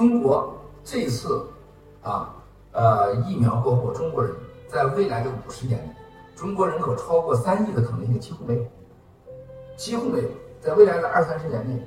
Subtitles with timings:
[0.00, 1.46] 中国这次
[2.02, 2.34] 啊，
[2.72, 4.34] 呃，疫苗过后，中国人
[4.66, 5.90] 在未来的五十年里，
[6.34, 8.64] 中国人口超过三亿的可能性几乎没有，
[9.76, 10.28] 几乎没有。
[10.58, 11.86] 在未来的二三十年内，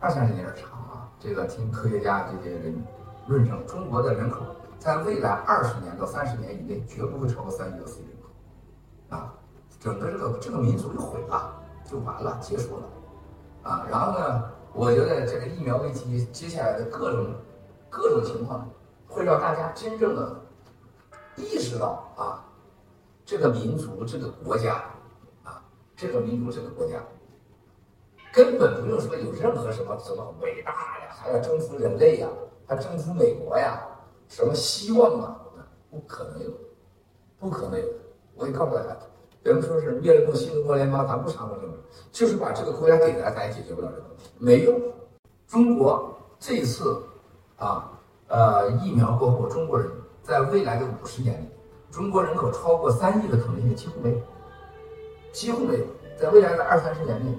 [0.00, 1.08] 二三十年有点长啊。
[1.20, 2.74] 这个听科学家这些人
[3.28, 4.40] 论证，中国的人口
[4.80, 9.32] 在未来二十年到三十年以内，绝不会超过三亿的四亿人口啊。
[9.78, 11.54] 整个这个这个民族就毁了，
[11.88, 12.82] 就完了，结束了
[13.62, 13.86] 啊。
[13.88, 14.44] 然后呢？
[14.78, 17.34] 我觉得这个疫苗问题接下来的各种
[17.90, 18.70] 各种情况，
[19.08, 20.40] 会让大家真正的
[21.34, 22.46] 意识到啊，
[23.24, 24.84] 这个民族这个国家
[25.42, 25.60] 啊，
[25.96, 27.02] 这个民族这个国家
[28.32, 32.28] 根本不用说有任何什么什么伟大呀，还要征服人类呀，
[32.64, 33.84] 还征服美国呀，
[34.28, 35.40] 什么希望啊，
[35.90, 36.52] 不可能有，
[37.40, 37.86] 不可能有。
[38.36, 38.96] 我也告诉大家。
[39.48, 41.72] 人们说是灭了新中国联邦，咱不掺和这个，
[42.12, 44.78] 就是把这个国家给咱，咱也解决不了这个问题，没用。
[45.46, 47.02] 中国这次
[47.56, 47.90] 啊，
[48.28, 49.90] 呃，疫苗过后，中国人
[50.22, 51.48] 在未来的五十年里，
[51.90, 54.18] 中国人口超过三亿的可能性几乎没有，
[55.32, 55.84] 几乎没有。
[56.18, 57.32] 在未来的二三十年内，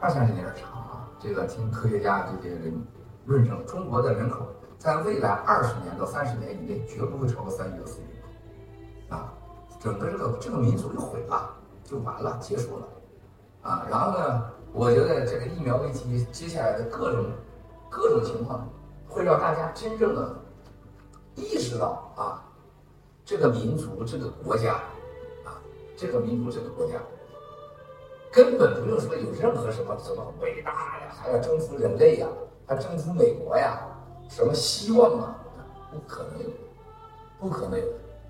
[0.00, 1.08] 二三十年有点长啊。
[1.20, 2.74] 这个听科学家这些人
[3.26, 4.44] 论证，中国的人口
[4.78, 8.09] 在未来二十年到三十年以内，绝不会超过三亿的四亿。
[9.80, 12.88] 整个这个这个民族就毁了，就完了，结束了，
[13.62, 17.24] 啊，然后呢，我觉得这个疫苗问题接下来的各种
[17.88, 18.68] 各种情况，
[19.08, 20.36] 会让大家真正的
[21.34, 22.44] 意识到啊，
[23.24, 24.74] 这个民族这个国家
[25.46, 25.56] 啊，
[25.96, 27.00] 这个民族这个国家
[28.30, 32.28] 根本不用说有任何什么什么伟大呀，还要征服人类呀，
[32.66, 33.80] 还征服美国呀，
[34.28, 35.38] 什么希望啊，
[35.90, 36.50] 不可能有，
[37.40, 37.86] 不可能有，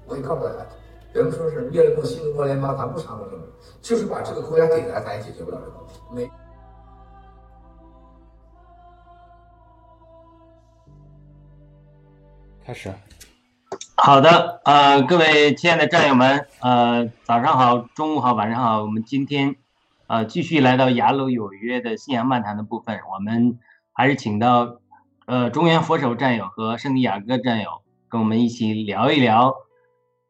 [0.06, 0.65] 我也告诉大家。
[1.12, 3.43] 有人说是灭了新中国联邦，咱不插手这个，
[3.82, 6.00] 就是把这个国家给咱，咱也解决不了这个问题。
[6.12, 6.31] 没。
[12.65, 12.93] 开始。
[13.97, 18.82] 好的，呃，各位亲爱的战友们，呃，早上好，中午好，晚上好。
[18.82, 19.56] 我们今天，
[20.06, 23.58] 呃，继续来到雅鲁有约的信仰漫谈的部分，我们
[23.93, 24.76] 还是请到，
[25.26, 29.52] 呃，中原佛手战友和圣地亚哥战友跟我们一起聊一聊。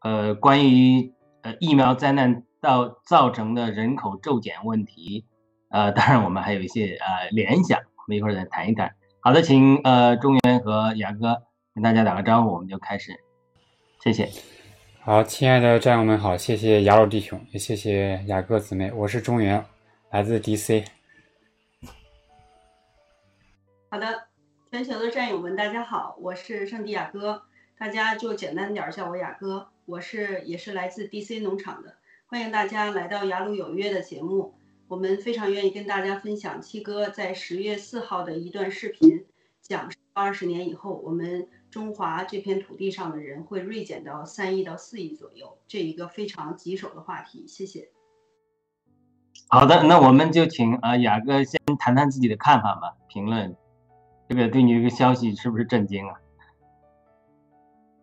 [0.02, 1.12] 呃，关于
[1.42, 5.26] 呃疫苗灾难到造成的人口骤减问题，
[5.68, 8.94] 呃，当然我们还有一些呃联想，我们一会儿再谈一谈。
[9.20, 11.42] 好的，请呃中原和雅哥
[11.74, 13.12] 跟大家打个招呼，我们就开始，
[14.02, 14.28] 谢谢。
[15.02, 19.64] 好，亲爱的战友们好，谢谢雅鲁弟兄，也谢谢雅哥姊妹，我是中原，
[20.10, 20.84] 来自 DC。
[23.90, 24.28] 好的，
[24.70, 27.42] 全球的战友们大家好，我是圣地亚哥，
[27.80, 29.68] 大家就简单点叫我雅哥。
[29.86, 31.94] 我是也是来自 DC 农场的，
[32.26, 34.52] 欢迎大家来到雅鲁有约的节目。
[34.86, 39.24] 我们非常愿意跟大家分享七哥在十月四号的一段视频，
[39.62, 47.46] 讲二十年以后，我们中华这片土地上的人会锐减到三亿到四亿左右，这一个非常棘手的话题。
[47.48, 47.88] 谢谢。
[49.48, 53.56] 好的，那我们就请啊雅哥先谈谈自己的看法吧，评论
[54.28, 56.20] 这个对你这个消息是不是震惊啊？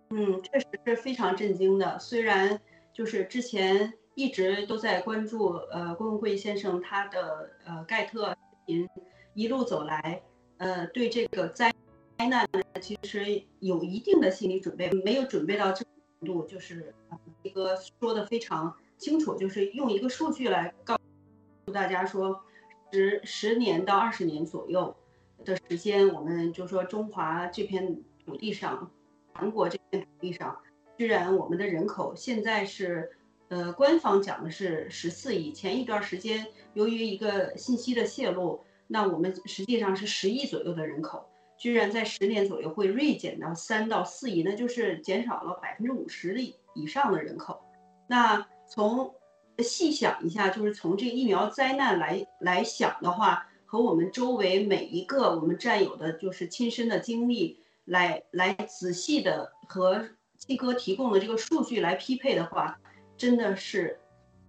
[0.09, 1.99] 嗯，确实是非常震惊的。
[1.99, 2.59] 虽然
[2.93, 8.87] 就是之前一直都在关注，呃，郭文贵先生他的呃盖特您
[9.33, 10.21] 一路走来，
[10.57, 11.73] 呃，对这个灾
[12.17, 16.93] 灾难呢，其实有一定的心理准备，没有准备到这程度，就是
[17.43, 20.97] 一个说的非常清楚，就是用一个数据来告
[21.65, 22.41] 诉大家说，
[22.93, 24.95] 十十年到二十年左右
[25.43, 28.89] 的时间，我们就说中华这片土地上。
[29.37, 30.57] 韩国这片土地上，
[30.97, 33.11] 居然我们的人口现在是，
[33.49, 35.51] 呃，官方讲的是十四亿。
[35.51, 41.23] 前一段时间，由于一个信息的泄露，那我们实际上是十亿左右的人口，
[41.55, 46.41] 居然在十年左右会锐减到三到四亿，那就是减少了百分之五十
[46.73, 47.61] 以上的人口。
[48.07, 49.13] 那从
[49.59, 57.59] 细想一下，就是从这疫苗灾难来来想的话，和我们周围每一个我们战友的就是亲身的经历。
[57.87, 60.05] 来来仔细的和
[60.37, 62.77] 七哥提供的这个数据来匹配的话，
[63.17, 63.97] 真的是，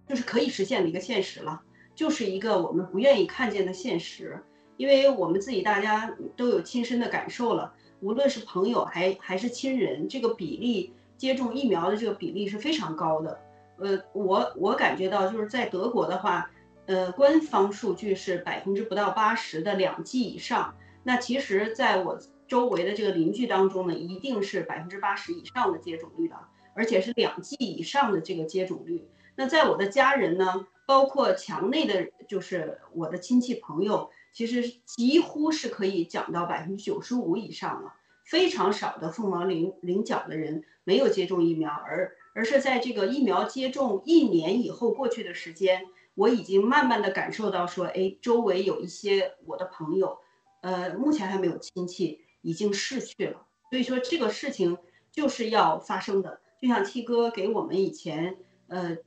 [0.07, 1.61] 就是可以实现的一个现实了，
[1.95, 4.43] 就是一个我们不愿意看见的现实，
[4.77, 13.39] 因为我们自己大家都有亲身的感受了，无论是朋友还还是亲人，这个比例接种疫苗的这个比例是非常高的。
[13.77, 16.51] 呃，我我感觉到就是在德国的话，
[16.87, 22.19] 呃，官方数据是百分之不到八十的两剂以上，那其实在我。
[22.49, 26.35] 周围的这个邻居当中呢，一定是百分之八十以上的接种率的，
[26.73, 29.07] 而且是两剂以上的这个接种率。
[29.35, 37.93] 那在我的家人呢，包括墙内的，就是我的亲戚朋友，其实几乎是可以讲到百分之九十五以上了。
[38.25, 50.19] 非常少的凤毛麟麟角的人没有接种疫苗，而而是在这个疫苗接种一年以后过去的时间，我已经慢慢的感受到说，哎，周围有一些我的朋友，
[50.61, 54.77] 呃，目前还没有亲戚已经逝去了，所以说这个事情
[55.11, 58.37] 就是要发生的，就像七哥给我们以前，
[58.67, 58.97] 呃，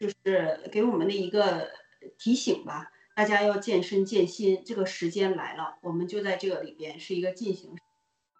[0.00, 1.70] 就是给我们的一个
[2.18, 2.90] 提醒吧。
[3.14, 7.76] 大家要健身健心，这个时间来了，我们就在这个里边是一个进行。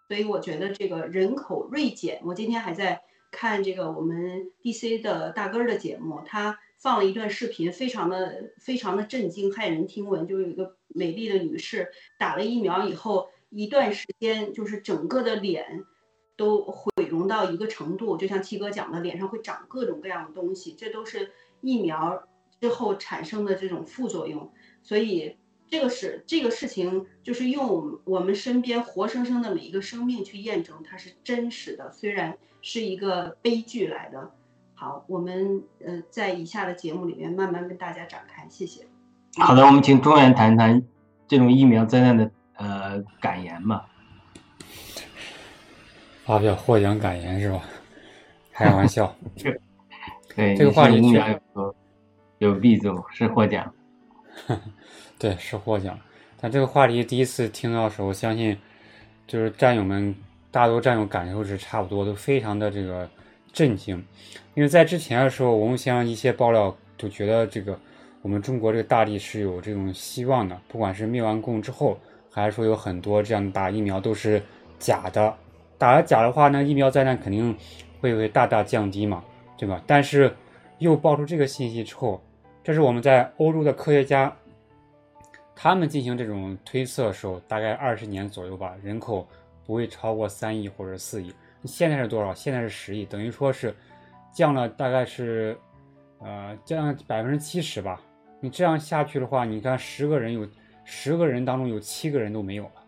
[0.07, 3.01] 所以我觉得这个人口锐减，我今天还在
[3.31, 10.27] 看这个我们 DC 的大根儿的节目，他放了一段视频，非常的非常的震惊，骇人听闻。
[10.27, 15.83] 就有一个美丽的女士打了疫苗以后，一段时间就是整个的脸
[16.35, 21.31] 都毁容到一个程度，就像七哥讲的，脸上会长各种各样的东西，这都是
[21.61, 22.23] 疫苗
[22.59, 24.51] 之后产生的这种副作用。
[24.81, 25.35] 所以，
[25.67, 34.31] 这个是这个事情，就是用我们身边活生生的每一个生命去验证它是真实的，虽然是一个悲剧来的。
[34.73, 38.87] 好，我们呃在以下的节目里面慢慢跟大家展开，谢谢。
[39.37, 40.81] 好的，我们请中原谈谈
[41.27, 43.83] 这种疫苗灾难的呃感言嘛。
[46.23, 47.63] 发表获奖感言是吧？
[48.53, 49.13] 开玩笑。
[50.35, 51.01] 对，这个话题
[51.55, 51.75] 有
[52.37, 53.73] 有必奏，是获奖。
[55.19, 55.99] 对，是获奖。
[56.39, 58.57] 但这个话题第一次听到的时候，相信
[59.27, 60.15] 就是战友们
[60.49, 63.09] 大多战友感受是差不多，都非常的这个
[63.51, 63.97] 震惊。
[64.53, 67.77] 因为在之前的时候，我们像一些爆料就觉得这个
[68.21, 71.99] 我们中国这个大地是有这种希望的，不管是灭完共之后，
[72.31, 74.41] 还是说有很多这样打疫苗都是
[74.79, 75.35] 假的，
[75.77, 77.55] 打了假的话，那疫苗灾难肯定
[77.99, 79.23] 会会大大降低嘛，
[79.57, 79.81] 对吧？
[79.85, 80.33] 但是
[80.79, 82.19] 又爆出这个信息之后。
[82.63, 84.31] 这是我们在欧洲的科学家，
[85.55, 89.27] 他们进行这种推测的时候，大概二十年左右吧，人口
[89.65, 91.33] 不会超过三亿或者四亿。
[91.65, 92.31] 现在是多少？
[92.35, 93.75] 现在是十亿，等于说是
[94.31, 95.57] 降了大概是
[96.19, 97.99] 呃降百分之七十吧。
[98.39, 100.47] 你这样下去的话，你看十个人有
[100.83, 102.83] 十个人当中有七个人都没有了，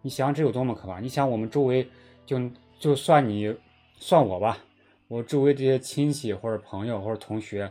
[0.00, 1.00] 你想这有多么可怕？
[1.00, 1.86] 你想我们周围
[2.24, 2.38] 就
[2.78, 3.54] 就算你
[3.96, 4.58] 算我吧，
[5.08, 7.70] 我周围这些亲戚或者朋友或者同学。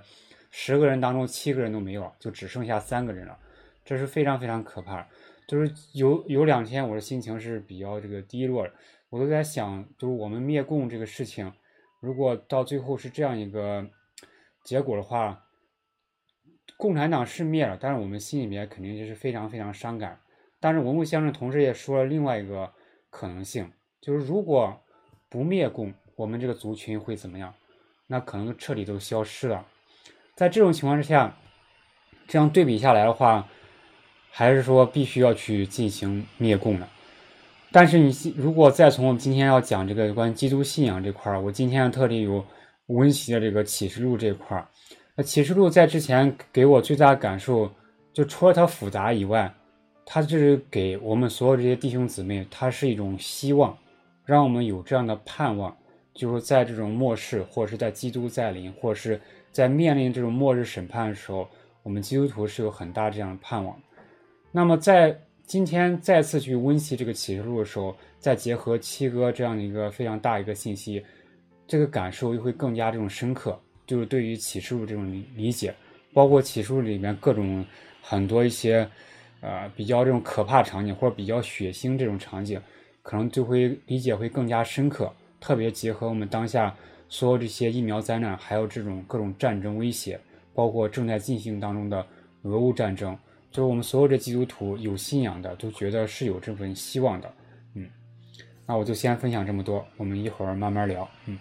[0.53, 3.39] 十个人当中七个人都没有，就只剩下三个人了，
[3.85, 5.07] 这是非常非常可怕。
[5.47, 8.67] 就是有有两天我的心情是比较这个低落，
[9.09, 11.49] 我都在想，就是我们灭共这个事情，
[12.01, 13.89] 如果到最后是这样一个
[14.65, 15.41] 结果的话，
[16.81, 20.19] 共产党是灭了，但是我们心里面肯定就是非常非常伤感。
[20.59, 22.71] 但是文物先生同时也说了另外一个
[23.11, 23.71] 可能性，
[24.01, 24.81] 就是如果
[25.29, 27.53] 不灭共，我们这个族群会怎么样？
[28.07, 29.63] 那可能彻底都消失了。
[30.35, 31.37] 在这种情况之下，
[32.27, 33.47] 这样对比下来的话，
[34.31, 36.87] 还是说必须要去进行灭共的。
[37.71, 42.43] 但是你如果再从我们今天要讲这个关于基督信仰这块儿，我今天特地有
[42.87, 44.67] 温习的这个启示录这块儿。
[45.15, 47.71] 那启示录在之前给我最大的感受，
[48.13, 49.53] 就除了它复杂以外，
[50.05, 53.77] 它就是给我们所有这些弟兄姊妹，它是一种希望，
[54.25, 55.75] 让我们有这样的盼望，
[56.13, 59.19] 就是在这种末世，或者是在基督再临，或者是。
[59.53, 61.45] 在面临这种末日审判的时候，
[61.83, 63.77] 我们基督徒是有很大这样的盼望。
[64.49, 65.13] 那么在
[65.45, 71.03] 今天再次去温习这个启示录的时候，再结合七哥这样的一个非常大一个信息，
[71.67, 73.59] 这个感受又会更加这种深刻。
[73.85, 75.73] 就是对于启示录这种理解，
[76.13, 77.65] 包括启示录里面各种
[78.01, 78.89] 很多一些
[79.41, 82.61] 呃比较这种可怕场景或者比较血腥这种场景，
[83.01, 85.11] 可能就会理解会更加深刻。
[85.39, 86.75] 特别结合我们当下。
[87.13, 90.17] 所有这些疫苗灾难，还有这种各种战争威胁，
[90.53, 92.07] 包括正在进行当中的
[92.43, 93.19] 俄乌战争，
[93.51, 97.33] 就是我们所有的基督徒有信仰的都觉得是有这份希望的。
[97.73, 97.85] 嗯，
[98.65, 101.05] 那我就先分享这么多，我们一会儿慢慢聊。
[101.25, 101.37] 嗯，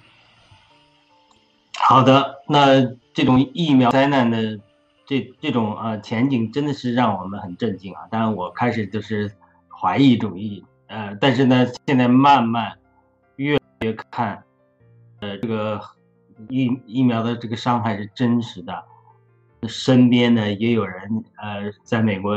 [1.90, 4.60] 好的，那这种疫苗灾难的
[5.04, 8.02] 这这种呃前景真的是让我们很震惊啊！
[8.08, 9.28] 当然，我开始就是
[9.68, 12.78] 怀疑主义，呃，但是呢，现在慢慢
[13.34, 14.40] 越越看。
[15.18, 15.80] 呃，这个
[16.48, 18.84] 疫疫苗的这个伤害是真实的，
[19.66, 22.36] 身边呢也有人呃，在美国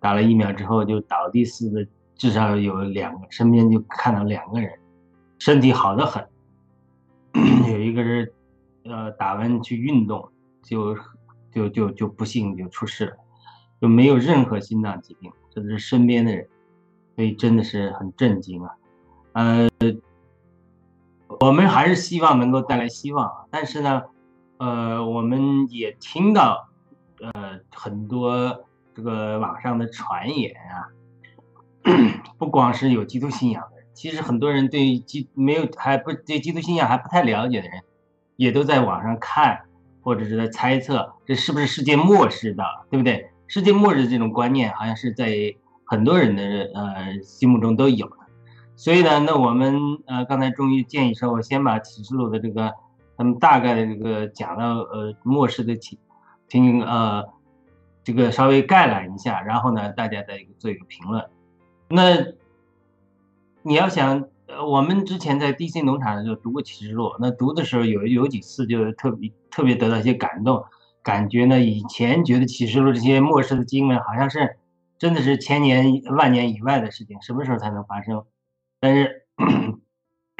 [0.00, 4.68] 打了疫苗之后就倒地似的，至少有两个，身边就看到两个人，
[5.38, 6.26] 身体好的很，
[7.70, 8.32] 有一个是
[8.84, 10.30] 呃打完去运动
[10.62, 10.96] 就
[11.52, 13.16] 就就就不幸就出事了，
[13.80, 16.48] 就没有任何心脏疾病，这是身边的人，
[17.16, 18.74] 所以真的是很震惊啊，
[19.32, 19.68] 呃。
[21.38, 24.02] 我们还是希望能够带来希望，但是呢，
[24.58, 26.68] 呃，我们也听到，
[27.20, 30.90] 呃，很多这个网上的传言啊，
[32.36, 37.80] 不光是有基督信仰的人，其实很多人对基没有还不对基督信仰还不太了解的人，
[38.40, 39.60] 也都在网上看
[40.00, 43.30] 或者是在猜测这是不是世界末世的，对不对？
[43.48, 45.54] 世界末日这种观念好像是在
[45.84, 46.42] 很多人的
[46.74, 48.16] 呃心目中都有的。
[48.76, 52.72] 所以呢，那我们呃刚才终于建议说，我先把启示录的这个
[53.18, 55.98] 他们大概的这个讲到呃末世的情
[56.48, 57.22] 情景呃
[58.02, 61.22] 这个稍微概览一下，然后呢大家再做一个评论。
[61.90, 62.16] 那
[63.60, 70.64] 你要想，呃，我们之前在 DC 农场的时候读过启示录，那读的时候有有几次就特别特别得到一些感动，
[71.02, 74.56] 感觉呢以前觉得启示录这些末世的经文好像是
[74.98, 78.24] 真的是千年万年以外的事情，什么时候才能发生？
[78.80, 79.24] 但是，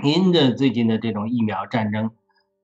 [0.03, 2.11] 因着最近的这种疫苗战争，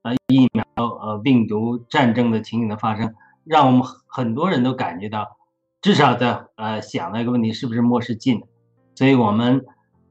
[0.03, 5.37] 呃，疫苗呃病毒战争的情景的发生，让我们很多人都感觉到，
[5.81, 8.49] 至少在呃想了一个问题，是不是末世近了？
[8.97, 9.65] 所以我们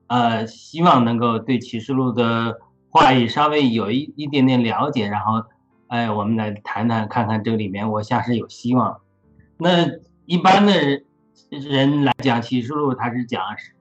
[0.08, 2.58] 呃希望能够对启示录的
[2.90, 5.44] 话语稍微有一一点点了解，然后
[5.88, 9.00] 哎，我们来谈谈看看这里面，我像是有希望。
[9.58, 9.88] 那
[10.26, 11.04] 一般的人。
[11.50, 13.72] 人来讲，启示录他是讲使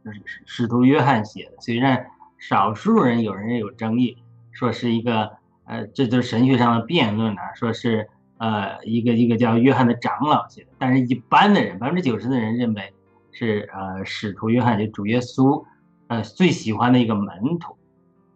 [0.44, 2.06] 使徒约翰写的，虽然
[2.38, 4.18] 少数人有人有争议，
[4.52, 5.32] 说是一个
[5.64, 12.92] 呃，这就是神学上的辩论呢，说是呃一个一个叫约翰的长老写的，但是一般的人百分之九十的人认为
[13.32, 15.64] 是呃使徒约翰就主耶稣
[16.08, 17.76] 呃最喜欢的一个门徒，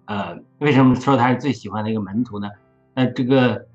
[0.06, 2.48] 呃为什么说他是最喜欢的一个门徒呢？
[2.94, 3.66] 呃这个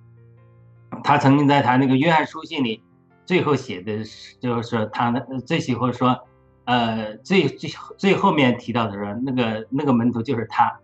[1.04, 2.82] 他曾经在他那个约翰书信里。
[3.26, 4.04] 最后写的，
[4.42, 5.10] 就是说他
[5.46, 6.14] 最喜欢说，
[6.66, 10.78] 呃，最最最后面提到的说，那个那个门徒就是他，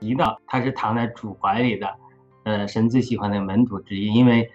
[0.00, 1.94] 提到他是躺在主怀里的，
[2.42, 4.50] 呃，神最喜欢的门徒之一，因为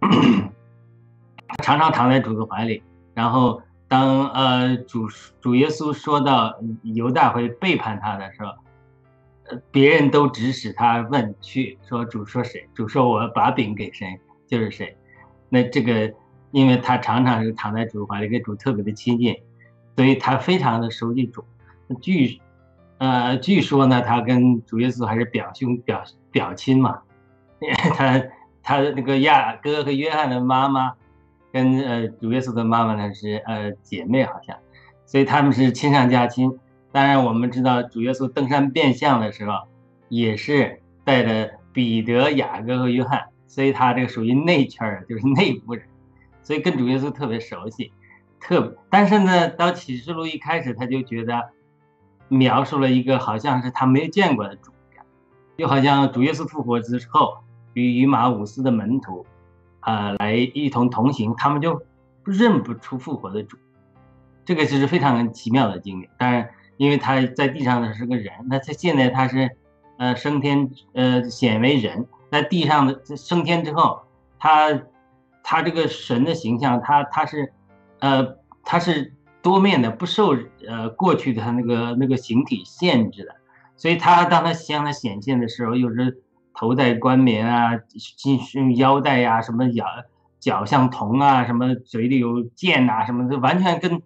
[1.64, 2.82] 常常躺在主的怀里。
[3.14, 3.62] 然后
[3.94, 5.06] 当呃主
[5.40, 8.48] 主耶稣说到犹大会背叛他的时候，
[9.44, 12.68] 呃，别人都指使他问去说主说谁？
[12.74, 14.96] 主说我把饼给谁就是谁。
[15.48, 16.12] 那这个，
[16.50, 19.40] 因为他常常是躺在主怀里，跟主特别的亲近，
[19.94, 21.44] 所以他非常的熟悉主。
[22.02, 22.40] 据，
[22.98, 26.98] 呃，据说呢，他跟主耶稣还是表兄表表亲嘛。
[27.94, 28.20] 他
[28.60, 30.94] 他的那个亚哥和约翰的妈妈，
[31.54, 34.56] 跟呃主耶稣的妈妈呢是呃姐妹好像，
[35.06, 36.58] 所以他们是亲上加亲。
[36.90, 39.52] 当然，我们知道主耶稣登山变相的时候，
[40.08, 43.26] 也是带着彼得、雅各和约翰。
[43.46, 45.84] 所以他这个属于内圈儿，就是内部人，
[46.42, 47.92] 所以跟主耶稣特别熟悉，
[48.40, 48.76] 特。
[48.90, 51.40] 但是呢，到启示录一开始，他就觉得
[52.26, 54.72] 描述了一个好像是他没有见过的主，
[55.56, 57.44] 就好像主耶稣复活之后
[57.74, 59.24] 与与马五斯的门徒
[59.84, 61.82] 啊来一同同行，他们就
[62.24, 63.56] 认不出复活的主。
[64.44, 66.08] 这个就是非常奇妙的经历。
[66.18, 69.50] 当然，因为他在地上的是个人，那他现在他是
[69.96, 72.06] 呃升天呃显为人。
[72.30, 74.00] 在地上的升天之后，
[74.40, 74.82] 他
[75.42, 77.52] 他这个神的形象，他他是，
[78.00, 80.36] 呃，他是多面的，不受
[80.66, 83.36] 呃过去的他那个那个形体限制的。
[83.76, 86.23] 所以他当他向他显现的时候，又是
[86.54, 87.78] 头戴冠冕啊，
[88.16, 89.84] 金腰带呀，什么脚
[90.40, 94.00] 脚像铜啊，什么嘴里有剑呐，什么的，完全跟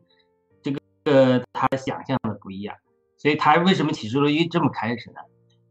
[0.62, 2.74] 这个呃他想象的不一样。
[3.16, 5.20] 所以他为什么启示录一这么开始呢？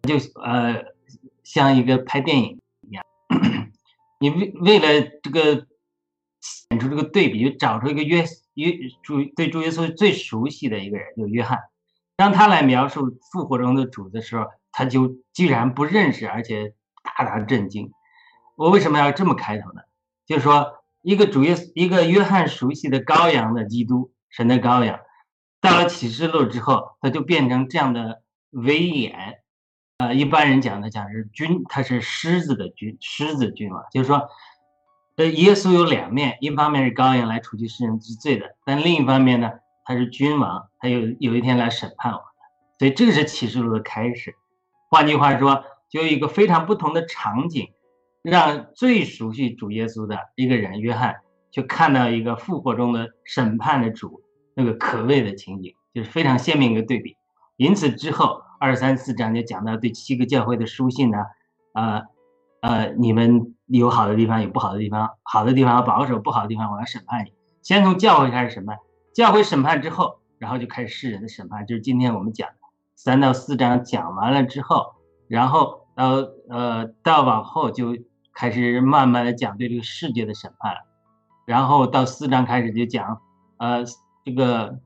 [0.04, 0.96] 就呃。
[1.44, 3.06] 像一个拍电影一样，
[4.20, 5.66] 你为为了这个
[6.42, 11.58] 显出这个对比，就找出一个约约主对主耶稣最熟悉的一个人，就约翰，
[12.18, 14.44] 让他来描述复活中的主的时候，
[14.78, 17.92] 他就居然不认识，而且大大震惊。
[18.56, 19.82] 我为什么要这么开头呢？
[20.28, 25.00] 就是说，一个主耶一个约翰熟悉的羔羊的基督，神的羔羊，
[25.62, 29.40] 到了启示录之后，他就变成这样的威严。
[29.98, 34.30] 呃，一般人讲的讲是君，他是狮子的君，狮子君王，就是说，
[35.16, 39.54] 呃，耶稣有两面，一方面是羔羊来除去世人之罪的，但另一方面呢，
[39.86, 42.26] 他是君王，他有有一天来审判我的，
[42.78, 44.36] 所以这个是启示录的开始。
[44.90, 47.70] 换句话说，就有一个非常不同的场景，
[48.22, 51.18] 让最熟悉主耶稣的一个人约翰，
[51.52, 54.22] 就看到一个复活中的审判的主
[54.56, 57.16] 那个可畏的情景，就是非常鲜明的对比。
[57.56, 58.42] 因此之后。
[58.60, 61.20] 二三四章就讲到对七个教会的书信呢，
[61.74, 62.02] 呃，
[62.62, 67.34] 呃，你们有好的地方，有不好的地方，好的地方要保守，不好的地方我要审判你。
[67.62, 68.80] 先从教会开始审判，
[69.14, 72.50] 教会审判之后，然后就开始世人的审判，就是今天我们讲
[72.98, 74.96] 三到四章讲完了之后，
[75.28, 76.08] 然后到
[76.50, 77.96] 呃到往后就
[78.34, 80.76] 开始慢慢的讲对这个世界的审判，
[81.46, 83.22] 然后到四章开始就讲
[83.58, 83.84] 呃
[84.26, 84.80] 这个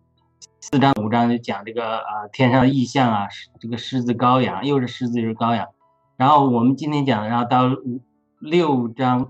[0.59, 3.27] 四章五章就讲这个呃天上的异象啊，
[3.61, 5.69] 这个狮子羔羊，又是狮子又是羔羊。
[6.17, 8.03] 然后我们今天讲，然后到五
[8.41, 9.29] 六章，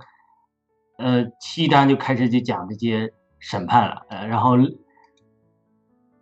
[0.98, 4.58] 呃七章就开始就讲这些审判了，呃然后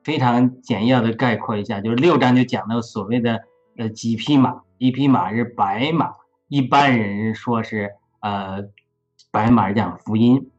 [0.09, 3.43] 非常简要的概括一下，就是六章就讲到所谓的
[3.77, 6.15] 呃几匹马，一匹马是白马，
[6.47, 7.91] 一般人说是
[8.21, 8.63] 呃
[9.29, 10.49] 白马讲福音。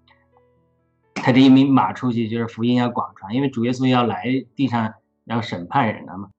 [1.17, 6.31] 他这一匹马出去就是福音要广传，因为主耶稣要来地上要审判人了嘛。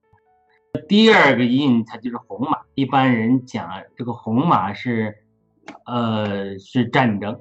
[0.88, 5.18] 第二个印它就是红马，一般人讲这个红马是，
[5.84, 7.38] 呃是战争。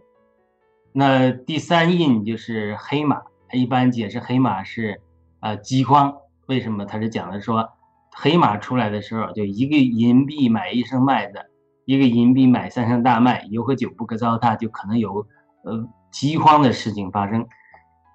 [0.91, 3.21] 那第三印就是黑马，
[3.53, 4.99] 一般解释黑马是
[5.41, 6.15] 呃饥荒。
[6.47, 6.86] 为什么？
[6.86, 7.69] 他是讲的说，
[8.13, 11.39] 黑马出来的时候，就一个银币买一升麦子，
[11.86, 15.27] 一个银币买三升大麦，油和酒不可糟蹋，就可能有
[15.63, 15.88] 呃。
[16.12, 17.47] 饥荒的事情发生，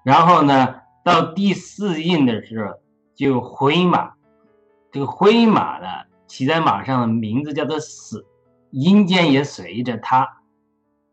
[0.03, 2.75] 然后呢，到第四印的时候，
[3.15, 4.11] 就灰马，
[4.91, 5.87] 这个灰马呢，
[6.27, 8.23] 骑在马上的名字叫做死，
[8.69, 10.29] 阴间也随着他，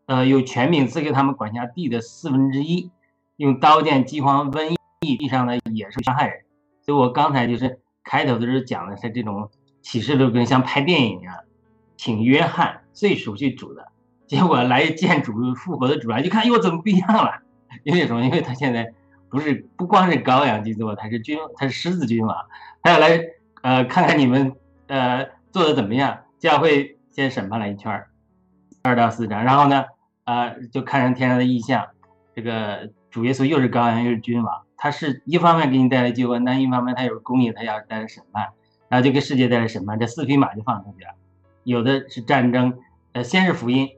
[0.05, 2.91] 呃，有权柄赐给他们管辖地的四分之一，
[3.37, 6.41] 用刀剑、饥荒、瘟疫，地上的也是伤害人。
[6.81, 9.49] 所以我刚才就是开头的时候讲的是这种
[9.81, 11.35] 启示录，跟像拍电影一样，
[11.97, 13.87] 请约翰最熟悉主的。
[14.27, 17.41] 结果来见主复活的主啊，一看哟，怎么不一样了？
[17.83, 18.23] 因为什么？
[18.23, 18.91] 因为他现在
[19.29, 22.35] 不是不光是羔羊基督，他是君，他是狮子君王，
[22.81, 23.19] 他要来
[23.61, 24.55] 呃看看你们
[24.87, 26.21] 呃做的怎么样。
[26.37, 28.03] 教会先审判了一圈
[28.83, 29.85] 二到四章，然后呢
[30.25, 31.87] 呃就看上天上的异象，
[32.35, 38.49] 这个主耶稣又是羔羊又是君王，他是一方面给你带来救恩，但一方面他有公义，他要带来审判，
[38.89, 39.99] 然后就给世界带来审判。
[39.99, 41.11] 这四匹马就放出去了，
[41.63, 42.77] 有的是战争，
[43.13, 43.89] 呃先是福音。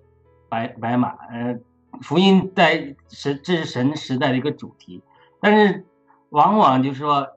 [0.49, 1.59] 白白马，呃，
[2.01, 5.03] 福音在神这是神时代的一个主题，
[5.41, 5.85] 但是
[6.29, 7.27] 往往就是说，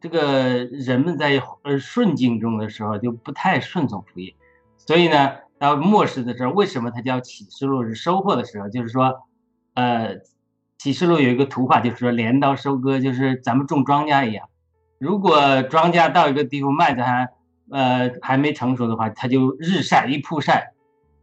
[0.00, 4.34] 这个人们在呃顺境中的时候就不太顺从福音，
[4.78, 8.68] 所以呢，到末世的时候，为什么它叫启示录是收获的时候？
[8.68, 9.22] 就是说，
[9.74, 10.16] 呃，
[10.78, 14.48] 启示录有一个图画，就是说镰刀收割，就是咱们种庄稼一样，
[14.98, 17.28] 如果庄稼到一个地方，麦子还
[17.70, 20.72] 呃还没成熟的话，它就日晒一曝晒。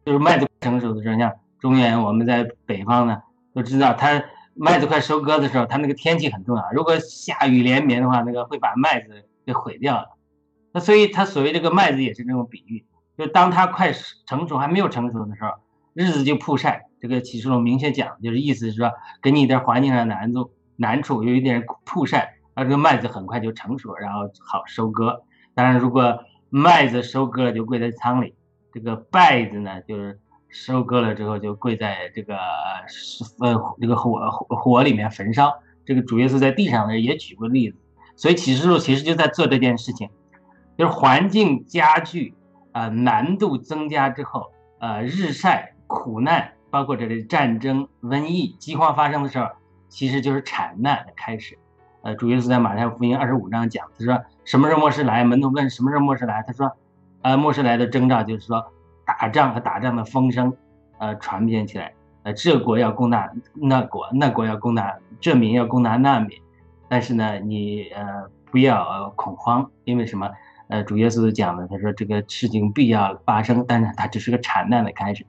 [0.05, 3.21] 就是麦子成熟的时候，像中原，我们在北方呢，
[3.53, 4.21] 都知道，它
[4.53, 6.71] 麦子快收割的时候，它那个天气很重要。
[6.73, 10.09] 如果下雨连绵的话，那个会把麦子给毁掉了。
[10.73, 12.85] 那所以，它所谓这个麦子也是这种比喻，
[13.17, 13.93] 就当它快
[14.25, 15.51] 成熟还没有成熟的时候，
[15.93, 16.87] 日子就曝晒。
[17.03, 18.89] 这个启示录明确讲，就是意思是说，
[19.21, 25.21] 给你一点环境上难度难处，有一点曝晒，那这个麦子很快就成熟，然后好收割。
[25.53, 26.17] 当然，如果
[26.49, 28.35] 麦子收割了，就跪在仓里。
[28.71, 35.53] 这个稗子呢，就是收割了之后就跪在这个呃这个火火里面焚烧。
[35.83, 37.75] 这个主耶稣在地上呢也举过例子，
[38.15, 40.09] 所以启示录其实就在做这件事情，
[40.77, 42.33] 就是环境加剧
[42.71, 49.47] 呃难度增加之后，呃日晒苦难，包括这里战争、瘟疫、饥荒发生的时候，
[49.89, 51.55] 其实就是产难的开始。
[52.01, 55.23] 呃，主耶稣在马太福音二十五章讲，他说什么时候末世来？
[55.23, 56.43] 门徒问什么时候末世来？
[56.47, 56.75] 他说。
[57.21, 58.65] 呃，末世来的征兆就是说，
[59.05, 60.51] 打仗和打仗的风声，
[60.97, 61.93] 呃，传遍起来。
[62.23, 66.35] 呃，这国要攻打那国，那国要攻打这民，要攻打那民。
[66.89, 70.27] 但是呢，你呃不要恐慌，因为什么？
[70.69, 75.23] 呃，主耶稣讲的，他说这个事情必要发生，但是它只是个产难的开始。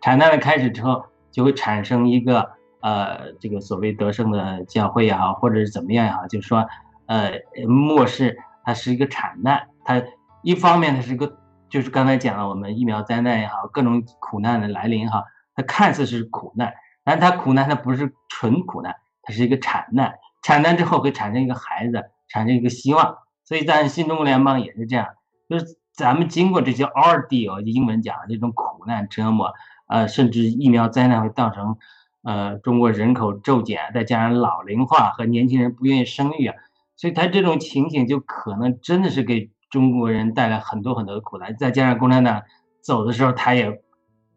[0.00, 6.66] 产难的开始之后，就会产生一个呃，这个所谓得胜的教会也好，或者是怎么样也好，就是说，
[7.06, 7.32] 呃，
[7.66, 10.02] 末世它是一个产难，它
[10.42, 11.36] 一方面它是一个。
[11.68, 15.22] 就是刚才讲了，我们疫苗灾难也好，各种苦难的来临也好，
[15.54, 20.12] 它看似是苦难，但它苦难它不是纯苦难，它是一个产难。
[20.42, 23.18] 产难之后会产生一个孩子，产生一个希望。
[23.44, 25.06] 所以在新中国联邦也是这样，
[25.48, 29.54] 就是咱们经过这些 ordeal，英文讲这种苦难折磨，
[29.90, 31.76] 呃，甚至疫苗灾难会造成，
[32.22, 36.56] 呃，中国人口骤减，再加上老龄化和年轻人不愿意生育啊，
[36.96, 39.50] 所以他这种情形就可能真的是给。
[39.70, 42.42] 中国人带来很多很多的苦难，再加上共产党
[42.80, 43.80] 走的时候，他也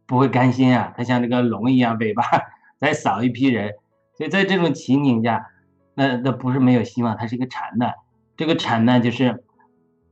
[0.06, 2.24] 不会甘心啊，他像那个龙一样，尾巴
[2.80, 3.74] 再扫一批人，
[4.16, 5.48] 所以在这种情景下，
[5.96, 7.96] 那那不是没有希望，它是一个产难。
[8.38, 9.44] 这个产难就是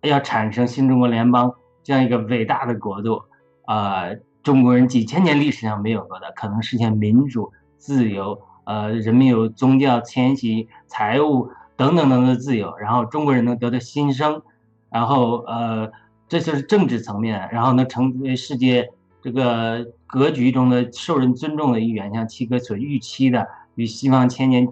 [0.01, 3.21] 要产生新中国联邦这样一个伟大的国度，
[3.65, 4.06] 啊，
[4.43, 14.41] 中国人几千年历史上没有过的，可能实现民主、自由，呃，人民有宗教迁徙、财务等等等等自由，然后中国人能得到新生。
[14.89, 15.89] 然后，呃，
[16.27, 18.89] 这就是政治层面，然后呢，成为世界
[19.21, 24.67] 这个格局中的受人尊重的一员，像七哥所预期的与西方千年，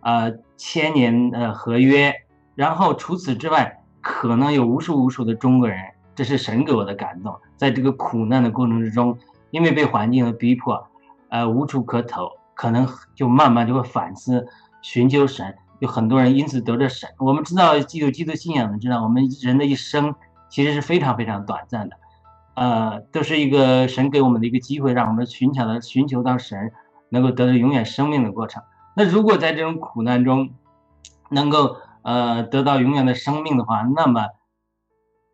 [0.00, 2.14] 呃，千年呃合约，
[2.54, 5.78] 然后除此之外，可能有无数无数的中国人，
[6.14, 9.18] 这是神给我的感动，在这个苦难的过程之中，
[9.50, 10.86] 因为被环境的逼迫，
[11.28, 14.46] 呃，无处可投，可能就慢慢就会反思，
[14.80, 15.54] 寻求神。
[15.80, 17.08] 有很多人因此得着神。
[17.18, 20.14] 我们知道，基督基督信仰的知道，我们人的一生
[20.48, 21.96] 其实是非常非常短暂的，
[22.54, 26.72] 呃，都是一个神给我们的一个机会，让我们寻求的寻求到神，
[27.10, 28.62] 能够得到永远生命的过程。
[28.96, 30.50] 那如果在这种苦难中，
[31.30, 34.26] 能够呃得到永远的生命的话，那么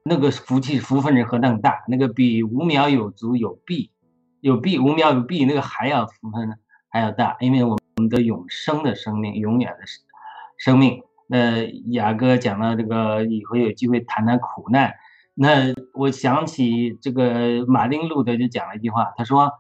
[0.05, 1.83] 那个福气福分是何等大？
[1.89, 3.91] 那个比五秒有足有弊，
[4.41, 10.05] 有弊五秒有弊，那个还要福分还要大，因为我们的永生的生命，永远的生
[10.59, 11.03] 生命。
[11.27, 14.95] 那雅哥讲到这个以后有机会谈谈苦难，
[15.35, 19.53] 那我想起这个马丁路德就讲了一句话，他说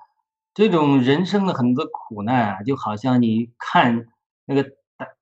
[0.52, 4.07] 这种人生的很多苦难啊，就好像你看
[4.44, 4.70] 那个。